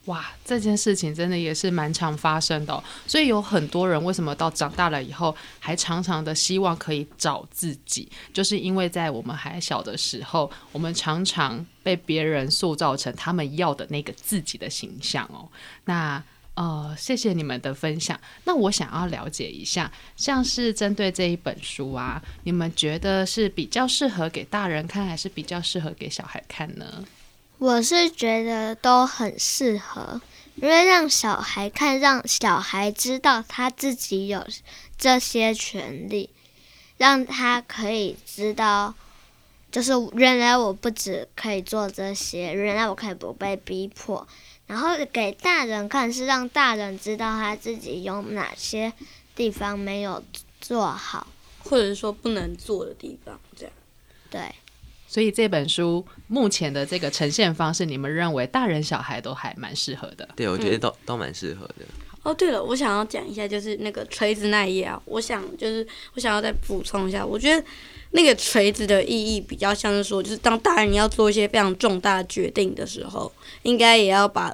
[0.05, 15.47] 哇，这件事情真的也是蛮常发生的、所以有很多人为什么到长大了以后，还常常的希望可以找自己，就是因为在我们还小的时候，我们常常被别人塑造成他们要的那个自己的形象哦。
[15.85, 16.21] 那
[16.55, 18.19] 呃，谢谢你们的分享。
[18.43, 27.03] 那我想要了解一下，像是针对这一本书啊，你们觉得是比较适合给大人看，还是比较适合给小孩看呢？
[27.57, 30.21] 我是觉得都很适合，
[30.55, 34.45] 因为让小孩看，让小孩知道他自己有
[34.97, 36.29] 这些权利，
[36.97, 38.93] 让他可以知道，
[39.71, 44.27] 就是原来我不只可以做这些，原来我可以不被逼迫。
[44.67, 48.91] 然后给大人看，是让大人知道他自己有哪些
[49.35, 50.23] 地方没有
[50.59, 51.27] 做好。
[51.65, 53.73] 或者是说不能做的地方，这样。
[54.29, 54.53] 对，
[55.07, 60.27] 所以这本书目前的这个呈现方式，你们认为大人小孩都还蛮适合的。
[60.35, 61.85] 对我觉得都、都蛮适合的。
[62.23, 67.65] 哦，对了，我想要讲一下，就是那个锤子那一页啊，我想就是我想要再补充一下，我觉得
[68.15, 73.31] 那个锤子的意义比较像是说，就是当大人要做一些非常重大决定的时候，
[73.63, 74.53] 应该也要把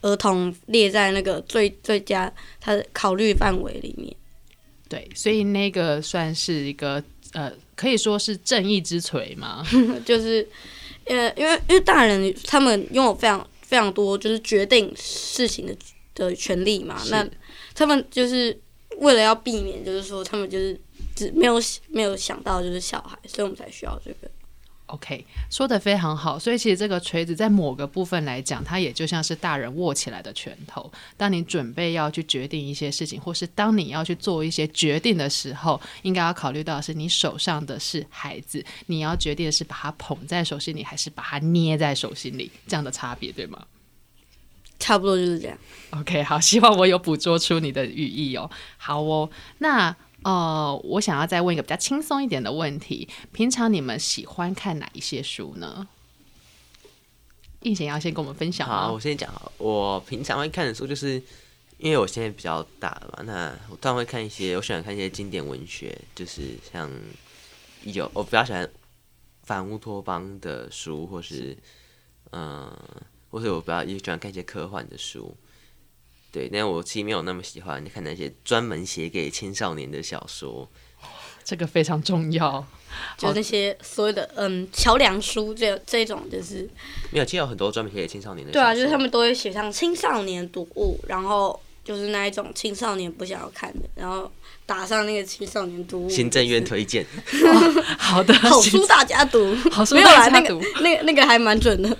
[0.00, 4.14] 儿童列在那个最最佳他的考虑范围里面。
[4.88, 9.64] 对，所以那个算是一个呃，可以说是正义之锤嘛。
[10.04, 10.46] 就是
[11.04, 15.76] 呃，因为因为大人他们拥有非常非常多就是决定事情的
[16.14, 17.26] 的权利嘛，那
[17.74, 18.58] 他们就是
[18.98, 20.78] 为了要避免，就是说他们就是
[21.14, 21.54] 只没有
[21.88, 24.30] 没有想到就是小孩，所以我们才需要这个。
[24.86, 26.38] OK，说的非常好。
[26.38, 30.92] 所以其实这个锤子在某个部分来讲，它也就像是大人握起来的拳头。
[31.16, 43.66] 当你准备要去决定一些事情，或是当你要去做一些决定的时候，应该要考虑到的是你手上的是孩子，你要决定的是把他捧在手心里，还是把他捏在手心里，这样的差别，对吗？
[44.78, 45.56] 差不多就是这样。
[45.90, 48.50] OK，好，希望我有捕捉出你的语义哦。
[48.76, 55.86] 好哦，那呃，我想要再问一个比较轻松一点的问题：平常你们喜欢看哪一些书呢？
[57.60, 59.00] 应贤要先跟我们分享好，吗我？
[59.00, 59.52] 先讲好。
[59.58, 61.22] 我平常会看的书，就是
[61.78, 66.90] 因为我现在比较大了嘛，那我当然会看一些，我喜欢看一些经典文学，就是像
[67.82, 68.68] 一九，我比较喜欢
[69.44, 71.56] 反乌托邦的书，或是
[72.32, 72.70] 嗯，
[73.30, 75.36] 或者我比较也喜欢看一些科幻的书。
[76.34, 80.68] 对，但我其实没有那么喜欢看那些专门写给青少年的小说。
[81.44, 82.66] 这个非常重要。
[83.16, 86.68] 就那些所谓的嗯桥梁书这这种就是
[87.12, 88.52] 没有，其实有很多专门写给青少年的。
[88.52, 94.28] 对啊，就是他们都会写上青少年读物，然后就是那一种青少年不想要看的，然后
[94.66, 96.08] 打上那个青少年读物。
[96.08, 97.06] 行政院推荐。
[97.98, 100.62] 好的， 好书大家读，好书没有啦，那个大家读。
[100.82, 101.96] 那个那个还蛮准的。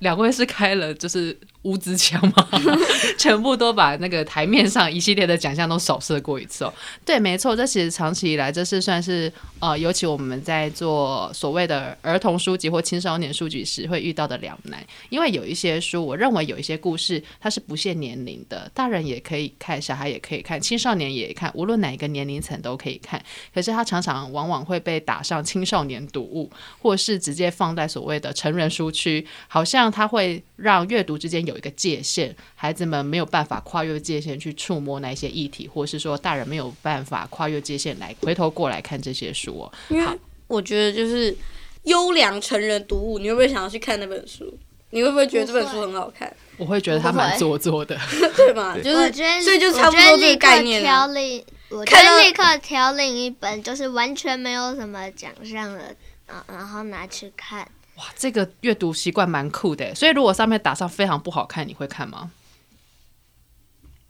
[0.00, 2.48] 两位是开了就是乌兹枪吗？
[3.18, 6.72] 全部都把那个台面上一系列的奖项都扫射过一次哦。
[7.04, 14.82] 对，没错，这其实长期以来，这是算是呃，尤其我们在做所谓的儿童书籍或青少年书籍时会遇到的两难。
[15.10, 23.22] 因为有一些书，我认为有一些故事它是不限年龄的，大人也可以看，小孩也可以看，青少年也看，无论哪一个年龄层都可以看。
[23.52, 26.50] 可是它常常往往会被打上青少年读物，
[26.80, 39.72] 或是直接放在所谓的成人书区，好像它会让阅读之间有一个界限，孩子们没有办法跨越界限去触摸那些议题，或是说大人没有办法跨越界限来回头过来看这些书哦。
[39.88, 41.36] 因为我觉得就是
[41.84, 44.52] 优良成人读物，你会不会想要去看那本书？
[44.92, 46.34] 你会不会觉得这本书很好看？
[46.56, 47.96] 我会觉得它蛮做作的。
[48.36, 48.76] 对吗？
[48.76, 51.06] 就我是觉得，所以就差不多这个立刻概念啊。
[51.06, 55.94] 挑另，我觉看到得立刻挑另一本，就是完全没有什么奖项的，
[56.26, 57.68] 然，然后拿去看。
[58.00, 59.94] 哇，这个阅读习惯蛮酷的。
[59.94, 62.30] 所以如果上面打上非常不好看，你会看吗？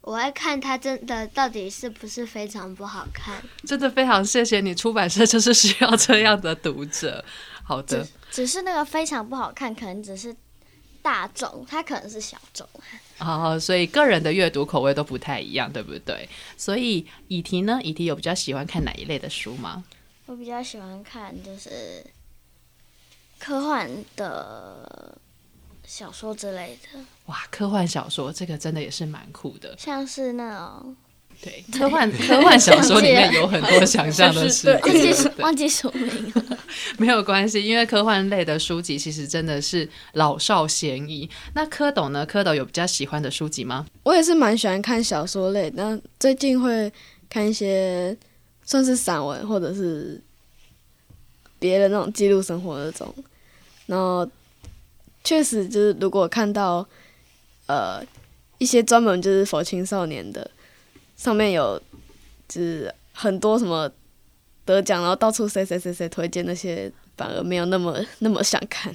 [0.02, 3.42] 我会看它真的到底是不是非常不好看。
[3.66, 7.24] 真的非常谢谢你，出版社就是需要这样的读者。
[7.64, 10.34] 好的，只是那个非常不好看，可能只是
[11.02, 12.66] 大众，它可能是小众。
[13.18, 16.28] 哦、所以个人的阅读口味都不太一样，对不对？
[16.56, 19.82] 所以以题呢，以题有比较喜欢看哪一类的书吗？
[20.26, 22.04] 我比较喜欢看就是
[23.40, 25.18] 科幻的
[25.84, 29.74] 小说之类的，哇，科幻小说这个真的也是蛮酷的。
[29.78, 30.94] 像是那种
[31.42, 36.58] 对，科幻科幻小说里面有很多想象的事忘记，忘记署名了。
[36.98, 41.28] 没有关系，因为科幻类的书籍其实真的是老少咸宜。
[41.54, 42.26] 那蝌蚪呢？
[42.26, 43.86] 蝌蚪有比较喜欢的书籍吗？
[44.02, 46.92] 我也是蛮喜欢看小说类，那最近会
[47.30, 48.14] 看一些
[48.62, 50.22] 算是散文或者是
[51.60, 53.14] 别的那种记录生活那种。
[53.86, 54.28] 然后
[55.22, 56.84] 确实就是如果看到
[57.66, 58.02] 呃
[58.58, 60.50] 一些专门就是否青少年的，
[61.16, 61.80] 上面有
[62.48, 63.88] 就是很多什么
[64.64, 68.92] 得奖，然后到处谁谁谁谁推荐那些，反而没有那么那么想看。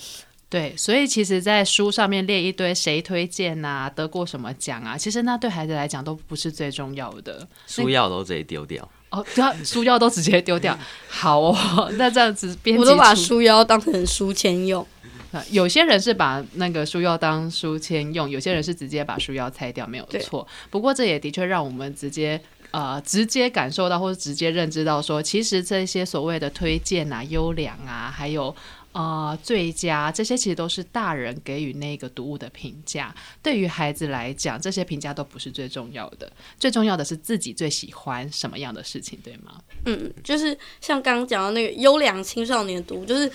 [0.47, 7.45] 对，所以其实，在书上面列一堆谁推荐啊，得过什么奖啊，其实那对孩子来讲都不是最重要的。
[7.67, 8.87] 书要都直接丢掉。
[9.15, 10.77] 哦，对啊，书腰都直接丢掉。
[11.07, 14.85] 好哦， 那这样子编辑我都把书腰当成书签用。
[15.31, 20.47] 啊有些人是把那个书腰当书签用，有些人是直接把书腰拆掉，没有错。
[20.69, 22.39] 不过这也的确让我们直接
[22.71, 28.55] 呃直接感受到，或者直接认知到说，其实这些所谓的推荐啊、优良啊，还有。
[28.95, 33.13] 呃，最佳这些其实都是大人给予那个读物的评价。
[33.43, 39.59] 对于孩子来讲，这些评价都不是最重要的，最重要的是自己最喜欢什么样的事情，对吗？
[39.83, 43.29] 嗯，就是像刚刚讲到那个优良青少年读，就是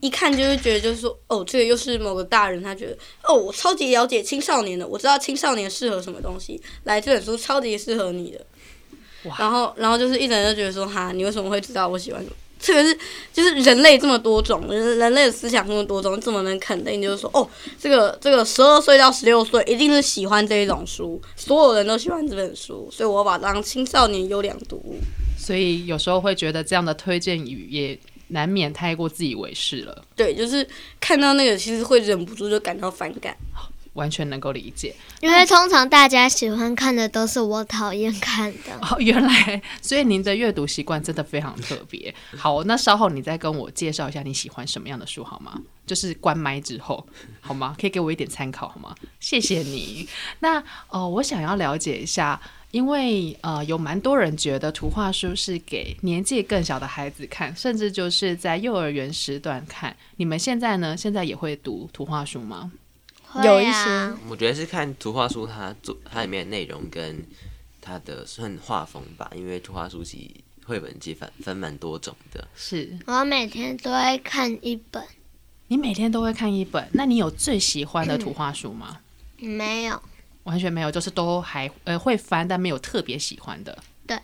[0.00, 8.46] 一看就会觉得，就是说，哦，这个又是某个大人，他觉得，哦，我超级了解青少年的，我知道青少年适合什么东西，来这本书超级适合你的。
[9.38, 12.34] 然后，然后就是一整人就觉得说，哈，你为什么会知道我喜欢什么？
[12.62, 12.96] 特别是
[13.32, 17.46] 就是人类这么多种，人人类的思想这么多种，你怎么能肯定就是说，哦，
[17.78, 24.96] 这个这个十二岁到十六岁一定是喜欢这一种书，所有人都喜欢这本书，所以我把它当青少年优良读物。
[25.36, 27.98] 所以有时候会觉得这样的推荐语也
[28.28, 30.04] 难免太过自以为是了。
[30.14, 30.66] 对，就是
[31.00, 33.36] 看到那个，其实会忍不住就感到反感。
[33.94, 38.72] 完全能够理解因为通常大家喜欢看的都是我讨厌看的。
[38.80, 42.14] 哦，原来，所以您的阅读习惯真的非常特别。
[42.36, 45.60] 好，那稍后你再跟我介绍一下你喜欢什么样的书好吗？
[45.84, 47.06] 就是关麦之后，
[47.40, 47.76] 好吗？
[47.78, 48.94] 可以给我一点参考好吗？
[49.20, 50.08] 谢谢你。
[50.38, 52.40] 那呃，我想要了解一下，
[52.70, 59.94] 因为呃，有蛮多人觉得图画书是给年纪更小的孩子看，甚至就是在幼儿园时段看。
[60.16, 60.96] 你们现在呢？
[60.96, 62.70] 现在也会读图画书吗？
[63.36, 67.24] 有一会啊我觉得是看图画书它做它里面的内容跟
[67.80, 72.46] 它的算画风吧，因为图画书其实绘本其实分分蛮多种的。
[72.54, 72.96] 是。
[73.06, 75.02] 我每天都会看一本，
[75.68, 78.98] 你每天都会看一本，那你有最喜欢的图画书吗？
[79.38, 80.00] 没有。
[80.44, 83.78] 完全没有，就是都还呃会翻，但没有特别喜欢的。
[84.04, 84.18] 对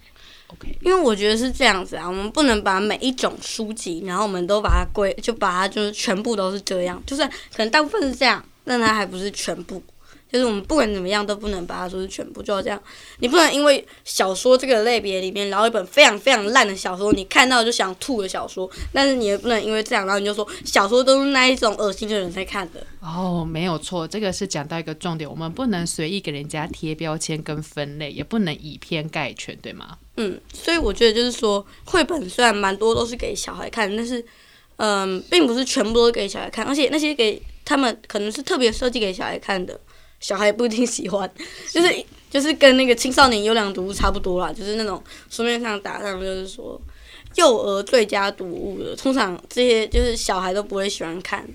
[0.48, 9.82] ，OK，因为我觉得是这样子啊，我们不能把每一种书籍，然后我们都把它归，就把它就是全部都是这样，就是可能大部分是这样，但它还不是全部。
[10.30, 12.78] 就是我们不管怎么样都不能把它说是全部，就要这样。
[13.20, 22.86] 你不能因为小说这个类别里面，然后一本非常非常烂的小说，你看到就想吐的小说，但是你也不能因为这样，然后你就说小说都是那一种恶心的人在看的。
[23.00, 29.96] 哦，没有错，这个是讲到一个重点，我们不能随意给人家贴标签跟分类，也不能以偏概全，对吗？
[30.18, 34.22] 嗯，所以我觉得就是说，绘本虽然蛮多都是给小孩看，但是
[34.76, 39.78] 嗯，并不是全部都给小孩看，而且那些给他们可能是特别设计给小孩看的。
[40.20, 41.30] 小孩不一定喜欢，
[41.70, 46.80] 就是就是跟那个青少年优良读物差不多啦，就是那种书面上打上就是说
[47.36, 51.46] 幼儿最佳读物的，通常这些就是小孩都不会喜欢看。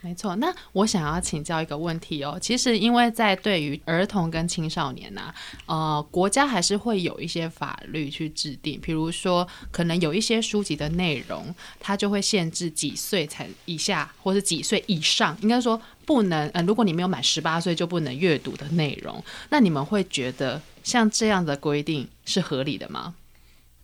[0.00, 2.38] 没错，那我想要请教一个问题哦。
[2.40, 5.34] 其实，因为在对于儿童跟青少年呐，
[5.66, 19.22] 呃，国家还是会有一些法律去制定，比如说，可能有一些书籍的内容，它就会限制几岁才以下，或是几岁以上，应该说不能，呃，如果你没有满十八岁就不能阅读的内容。
[19.50, 23.16] 那你们会觉得像这样的规定是合理的吗？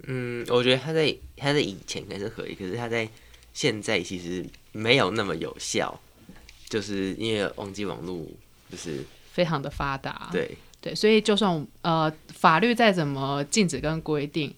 [0.07, 3.09] 嗯，我觉得他在他在以前应该是合理，可是他在
[3.53, 6.01] 现在其实没有那么有效。
[6.75, 8.27] 就是因为忘记网络
[8.69, 14.53] 就是非常的发达，对对，所以就算呃法律再怎么禁止跟规定，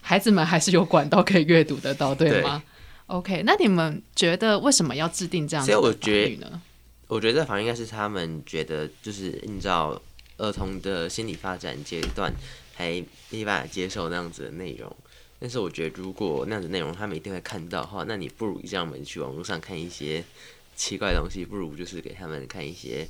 [0.00, 2.62] 孩子们还是有管道可以阅读得到，对吗
[3.08, 6.62] ？OK，那你们觉得为什么要制定这样的法律呢？
[7.06, 10.00] 我觉得法律应该是他们觉得就是依照
[10.38, 12.32] 儿童的心理发展阶段，
[12.72, 14.90] 还没办法接受那样子的内容。
[15.38, 20.24] 但是我觉得如果那样子内容他们一定会看到的话，那你不如让我们去网络上看一些。
[20.74, 23.08] 奇怪的东西，不如就是给他们看一些，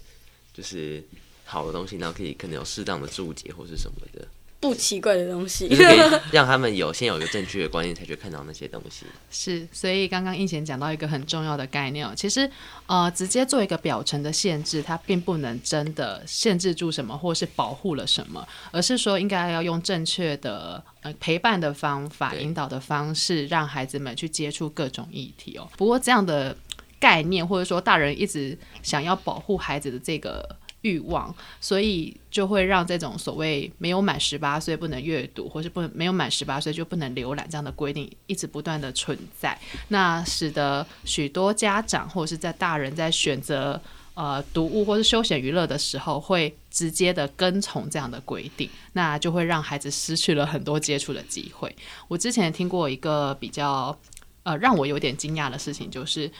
[0.52, 1.02] 就是
[1.44, 4.26] 好的东西，然后可以可能有适当的注解或是什么的。
[4.60, 9.04] 不奇怪的东西，就是让他们有先有一个正确的观念，才去看到那些东西。
[9.28, 12.48] 是，所以刚刚应贤讲到一个很重要的概念，其实
[12.86, 25.68] 呃，直接做一个表层的限制，它并不能真的限制住什么，或是保护了什么，而是说应该要用正确的呃陪伴的方法、引导的方式，让孩子们去接触各种议题哦。
[25.76, 26.56] 不过这样的。
[27.02, 30.48] 概念，或者说大人一直想要保护孩子的这个
[30.82, 39.58] 欲望，所以就会让这种所谓没有满十八岁不能阅读，或是不没有满十八岁就不能浏览这样的规定，一直不断的存在。
[39.88, 43.80] 那使得许多家长或者是在大人在选择
[44.14, 51.74] 呃读物或是休闲娱乐的时候，会直接的跟从这样的规定，那就会让孩子失去了很多接触的机会。
[52.06, 53.98] 我之前听过一个比较
[54.44, 56.30] 呃让我有点惊讶的事情，就是。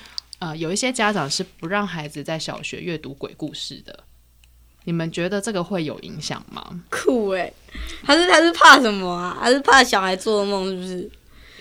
[0.43, 3.97] 呃，有一些家长是不让孩子在小学阅读鬼故事的，
[4.83, 6.81] 你们觉得这个会有影响吗？
[6.91, 7.53] 酷哎，
[8.03, 9.39] 还是他是怕什么啊？
[9.41, 10.69] 还是怕小孩做梦？
[10.69, 11.11] 是不是？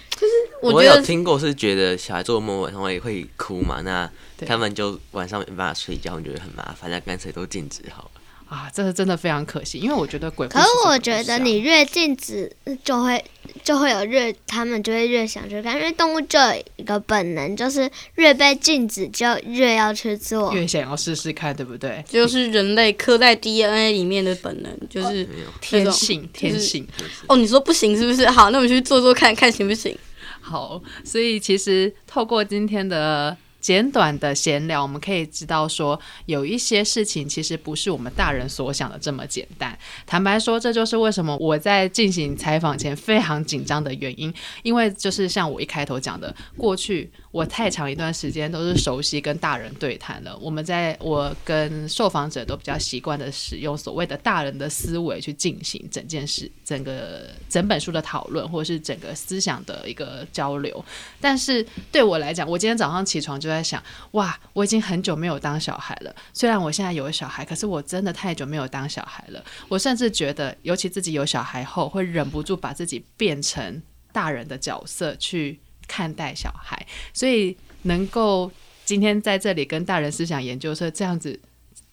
[0.09, 3.81] 就是我有听过，是觉得小孩做梦晚上会会哭嘛？
[3.81, 4.09] 那
[4.47, 8.20] 他们就晚上没办法睡觉，觉得很麻烦，那干脆都禁止好了。
[8.51, 10.45] 啊，这是真的非常可惜，因为我觉得鬼。
[10.45, 12.51] 可是我觉得你越禁止，
[12.83, 13.23] 就会
[13.63, 22.03] 就会有越他们就会越想去看，因为动物就有一个本能，就是越被禁止就越要去做，越想要试试看，对不对？
[22.05, 25.25] 就是人类刻在 DNA 里面的本能，就是
[25.61, 26.85] 天性，天性。
[27.29, 28.27] 哦，你说不行是不是？
[28.27, 29.97] 好，那我们去做做看看行不行？
[30.41, 33.37] 好，所以其实透过今天的。
[33.61, 39.77] 简短的闲聊，我们可以知道说，有一些事情其实不是我们大人所想的这么简单。
[40.05, 44.33] 坦白说，这就是为什么我在进行采访前非常紧张的原因，
[44.63, 47.09] 因为就是像我一开头讲的，过去。
[47.31, 50.37] 我太长一段时间都是熟悉跟大人对谈了。
[50.37, 60.83] 我们在我跟受访者都比较习惯的使用所谓的大人的思维去进行整件事、整个整本书的讨论，或者是整个思想的一个交流。
[61.21, 66.13] 但是对我来讲，我今天早上起床就在想：哇，我已经很久没有当小孩了。
[66.33, 69.41] 虽然我现在有小孩，可是我真的太久没有当小孩了。
[69.69, 75.61] 我甚至觉得，尤其自己有小孩后，会忍不住把自己变成大人的角色去。
[75.91, 78.49] 看待小孩，所以能够
[78.85, 81.37] 今天在这里跟大人思想研究社这样子。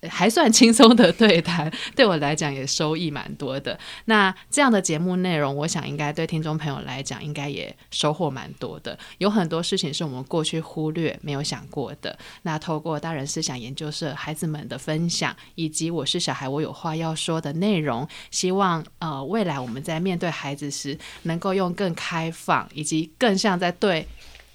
[0.08, 3.76] 还算轻松的对谈，对我来讲也收益蛮多的。
[4.04, 8.96] 那这样的节目内容，我想应该对听众朋友来讲，应该也收获蛮多的。
[9.18, 12.16] 有很多事情是我们过去忽略、没有想过的。
[12.42, 24.06] 那透过大人思想研究社孩子们的分享，以及我是小孩，我有话要说的内容，希望呃未来我们在面对孩子时，能够用更开放，以及更像在对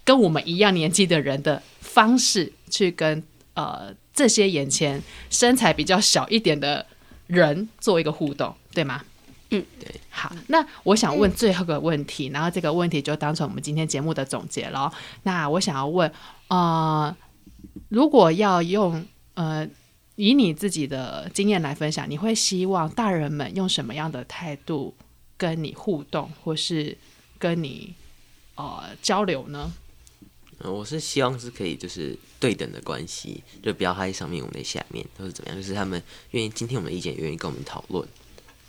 [0.05, 3.21] 跟我们一样年纪的人的方式去跟
[3.55, 3.93] 呃。
[4.14, 6.86] 这些眼前身材比较小一点的
[7.28, 9.03] 人做一个互动，对吗？
[9.49, 9.99] 嗯，对。
[10.09, 14.91] 好，那我想问最后一个问题，然后这个问题就当成我们今天节目的总结了。
[15.24, 16.11] 那我想要问，
[16.47, 17.16] 呃，
[17.89, 19.03] 如果要用
[19.34, 19.68] 呃
[20.16, 24.95] 以你自己的经验来分享，你会希望大人们用什么样的态度
[25.38, 26.95] 跟你互动，或是
[27.39, 27.93] 跟你
[28.55, 29.74] 呃交流呢？
[30.72, 35.57] 我是希望是可以就是对等的关系，就不要他在上面，我们在下面，或是怎么样？
[35.57, 36.01] 就是他们
[36.32, 38.07] 愿意今天我们的意见，愿意跟我们讨论。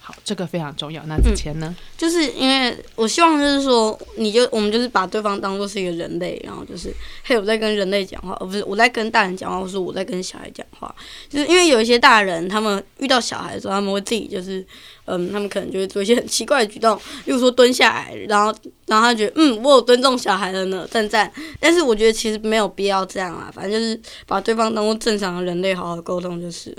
[0.06, 1.02] 好，这个非常重要。
[1.06, 1.74] 那之前呢？
[1.96, 6.92] 就是因为我希望就是说，你就我们就是把对方当做是一个人类，然后就是
[7.22, 10.94] 嘿，我在跟人类讲话，而不是我在跟大人讲话，或是我在跟小孩讲话。
[11.30, 14.62] 就是因为有一些大人，他们遇到小孩的时候，他们会自己就是，
[15.06, 16.94] 嗯，他们可能就会做一些很奇怪的举动，
[17.24, 21.32] 例如说蹲下来，然后然后他觉得，嗯，我有尊重小孩了呢，赞赞。
[21.58, 26.76] 但是我觉得其实没有必要这样啊，反正就是把对方当做正常的人类，好好沟通就是了。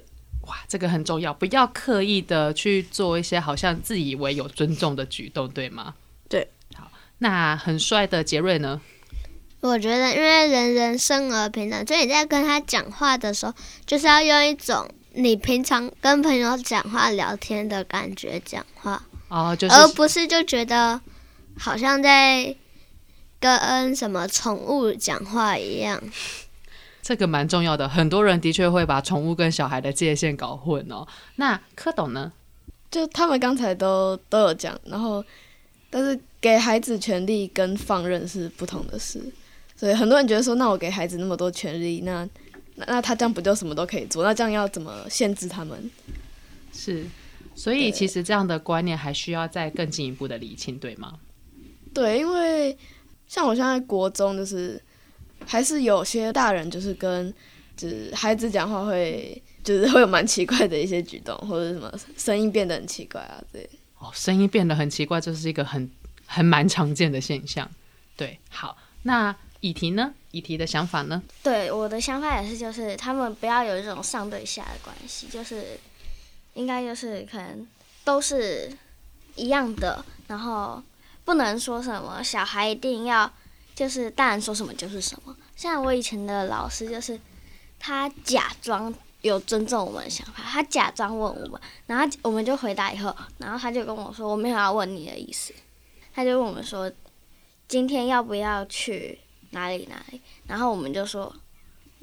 [0.48, 5.96] 哇，这个很重要，不要刻意的去做一些好像自以为有尊重的举动，对吗？
[6.30, 6.48] 对。
[6.76, 8.80] 好，那很帅的杰瑞呢？
[9.62, 13.54] 我觉得，因为人人生而平等，所以你在跟他讲话的时候，
[13.86, 21.02] 就是要用一种你平常跟朋友讲话聊天的感觉讲话，哦，就是而不是就觉得
[21.58, 22.56] 好像在
[23.40, 26.00] 跟什么宠物讲话一样。
[27.06, 31.06] 这个蛮重要的，很多人的确会把宠物跟小孩的界限搞混哦。
[31.36, 32.34] 那蝌蚪呢？
[32.90, 35.24] 就他们刚才都都有讲，然后
[35.92, 39.22] 但是给孩子权利跟放任是不同的事，
[39.78, 42.28] 所以很多人觉得说，那我给孩子那么多权利，那
[42.74, 44.24] 那那他这样不就什么都可以做？
[44.24, 45.92] 那这样要怎么限制他们？
[46.74, 47.06] 是，
[47.54, 51.20] 所以其实这样的观念还需要再更进一步的理清，对吗？
[51.94, 52.76] 对，因为
[53.28, 54.82] 像我现在国中，就是
[55.46, 57.34] 还是有些大人就是跟
[57.78, 63.70] 就是孩子讲话会就是会有蛮奇怪的一些举动，或者什么声音变得很奇怪啊之类的。
[64.00, 65.90] 哦，声音变得很奇怪，这是一个很
[66.26, 67.70] 很蛮常见的现象。
[68.16, 70.14] 对，好，那以提呢？
[70.32, 71.24] 以提的想法呢？
[71.42, 75.80] 对，我的想法也是，就是他们不要有一种上对下的关系，就是
[76.54, 77.66] 应该就是可能
[78.04, 78.72] 都是
[79.36, 80.84] 一样的，然后
[81.24, 83.32] 不能说什么小孩一定要
[83.76, 85.36] 就是大人说什么就是什么。
[85.56, 87.20] 像我以前的老师，就是
[87.78, 95.54] 他假装有尊重我们的想法，他假装问我们，然后我们就回答以后，然后他就跟我说我没有要问你的意思，
[96.14, 96.92] 他就问我们说
[97.68, 99.20] 今天要不要去
[99.52, 101.34] 哪里哪里，然后我们就说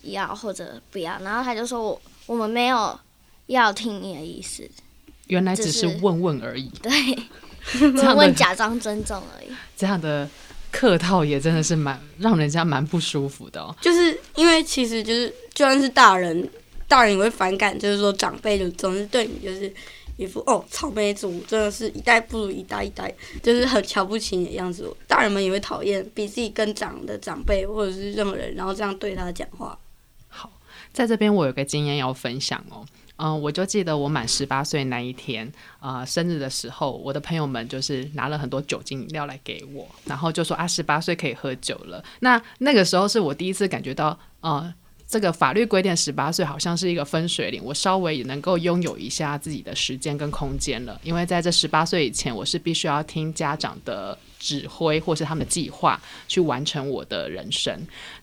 [0.02, 2.98] 要或者不要，然后他就说我我们没有
[3.46, 4.68] 要听你的意思，
[5.28, 6.90] 原来只是问问而已，对，
[7.78, 9.52] 这样的问假装尊重而已。
[9.76, 10.28] 这样的
[10.72, 13.72] 客套也真的是蛮让人家蛮不舒服的哦。
[13.80, 16.48] 就是因为其实就是就算是大人，
[16.88, 19.72] 大人也会反感，就是说长辈就总是对你就是
[20.16, 24.90] 一副哦草莓族，真的是一代不如一代，一代就是很瞧不起你的样子。
[25.06, 29.78] 大人们也会讨厌比自己更长的长辈或者是任何人，然后这样对他讲话。
[30.28, 30.50] 好
[30.92, 32.84] 在这边我有个经验要分享哦。
[33.16, 35.50] 嗯、我就记得我满十八岁那一天，
[35.80, 42.02] 呃，生日的时候，我的朋友们就是拿了很多酒精饮料来给我，然后就说啊，十八岁可以喝酒了。
[42.20, 44.72] 那那个时候是我第一次感觉到，呃，
[45.06, 50.98] 这个法律规定十八岁好像是一个分水岭，我稍微也能够拥有一下自己的时间跟空间了。
[51.04, 57.72] 因为在这十八岁以前，我是必须要听家长的指挥或是他们的计划去完成我的人生。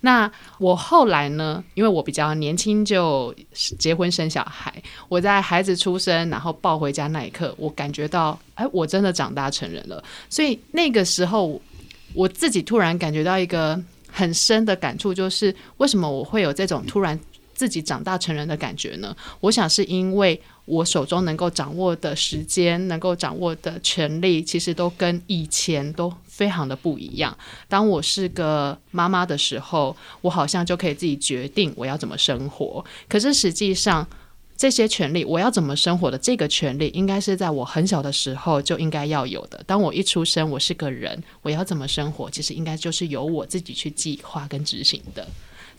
[0.02, 10.04] 那我后来呢，因为我比较年轻就结婚生小孩，我在孩子出生然后抱回家那一刻，我感觉到，哎，我真的长大成人了。
[10.30, 11.60] 所以那个时候，
[12.14, 17.18] 我自己突然感觉到一个很深的感触，就是为什么我会有这种突然
[17.54, 19.16] 自己长大成人的感觉呢？
[19.40, 27.36] 我想是因为我手中能够掌握的时间，能够掌握的权利，其实都跟以前都非常的不一样。
[27.68, 32.86] 当我是个妈妈的时候，我好像就可以自己决定我要怎么生活。
[33.08, 34.08] 可是实际上，
[34.56, 39.64] 这些权利，我要怎么生活的这个权利，应该是在我很小的时候就应该要有的。
[39.66, 45.28] 当我一出生，我是个人，我要怎么生活，其实应该就是由我自己去计划跟执行的。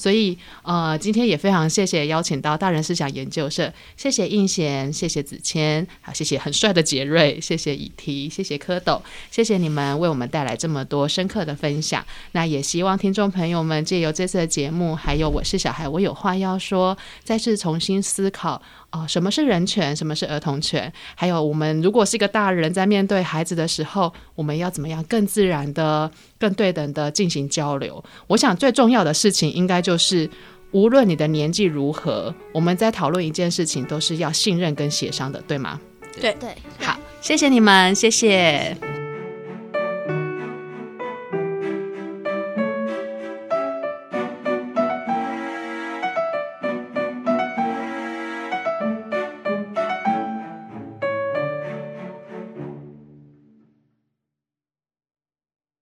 [0.01, 8.98] 所以，呃，今天也非常谢谢邀请到大人思想研究社，谢谢应贤，谢谢子谦，好，谢谢很帅的杰瑞，谢谢以提，谢谢蝌蚪，
[9.30, 12.03] 谢谢你们为我们带来这么多深刻的分享。
[12.32, 18.62] 那也希望听众朋友们借由这次的节目，还有我是小孩，我有话要说，再次重新思考。
[18.93, 19.95] 哦，什么是人权？
[19.95, 20.93] 什么是儿童权？
[21.14, 28.03] 还有，我们如果是一个大人，在面对孩子的时候，我们要怎么样更自然的、更对等的进行交流？
[28.26, 30.28] 我想最重要的事情，应该就是，
[30.72, 35.80] 无论你的年纪如何，我们在讨论一件事情，都是要信任跟协商的，对吗？
[36.20, 36.34] 对，
[36.80, 38.99] 好，谢谢你们，谢谢。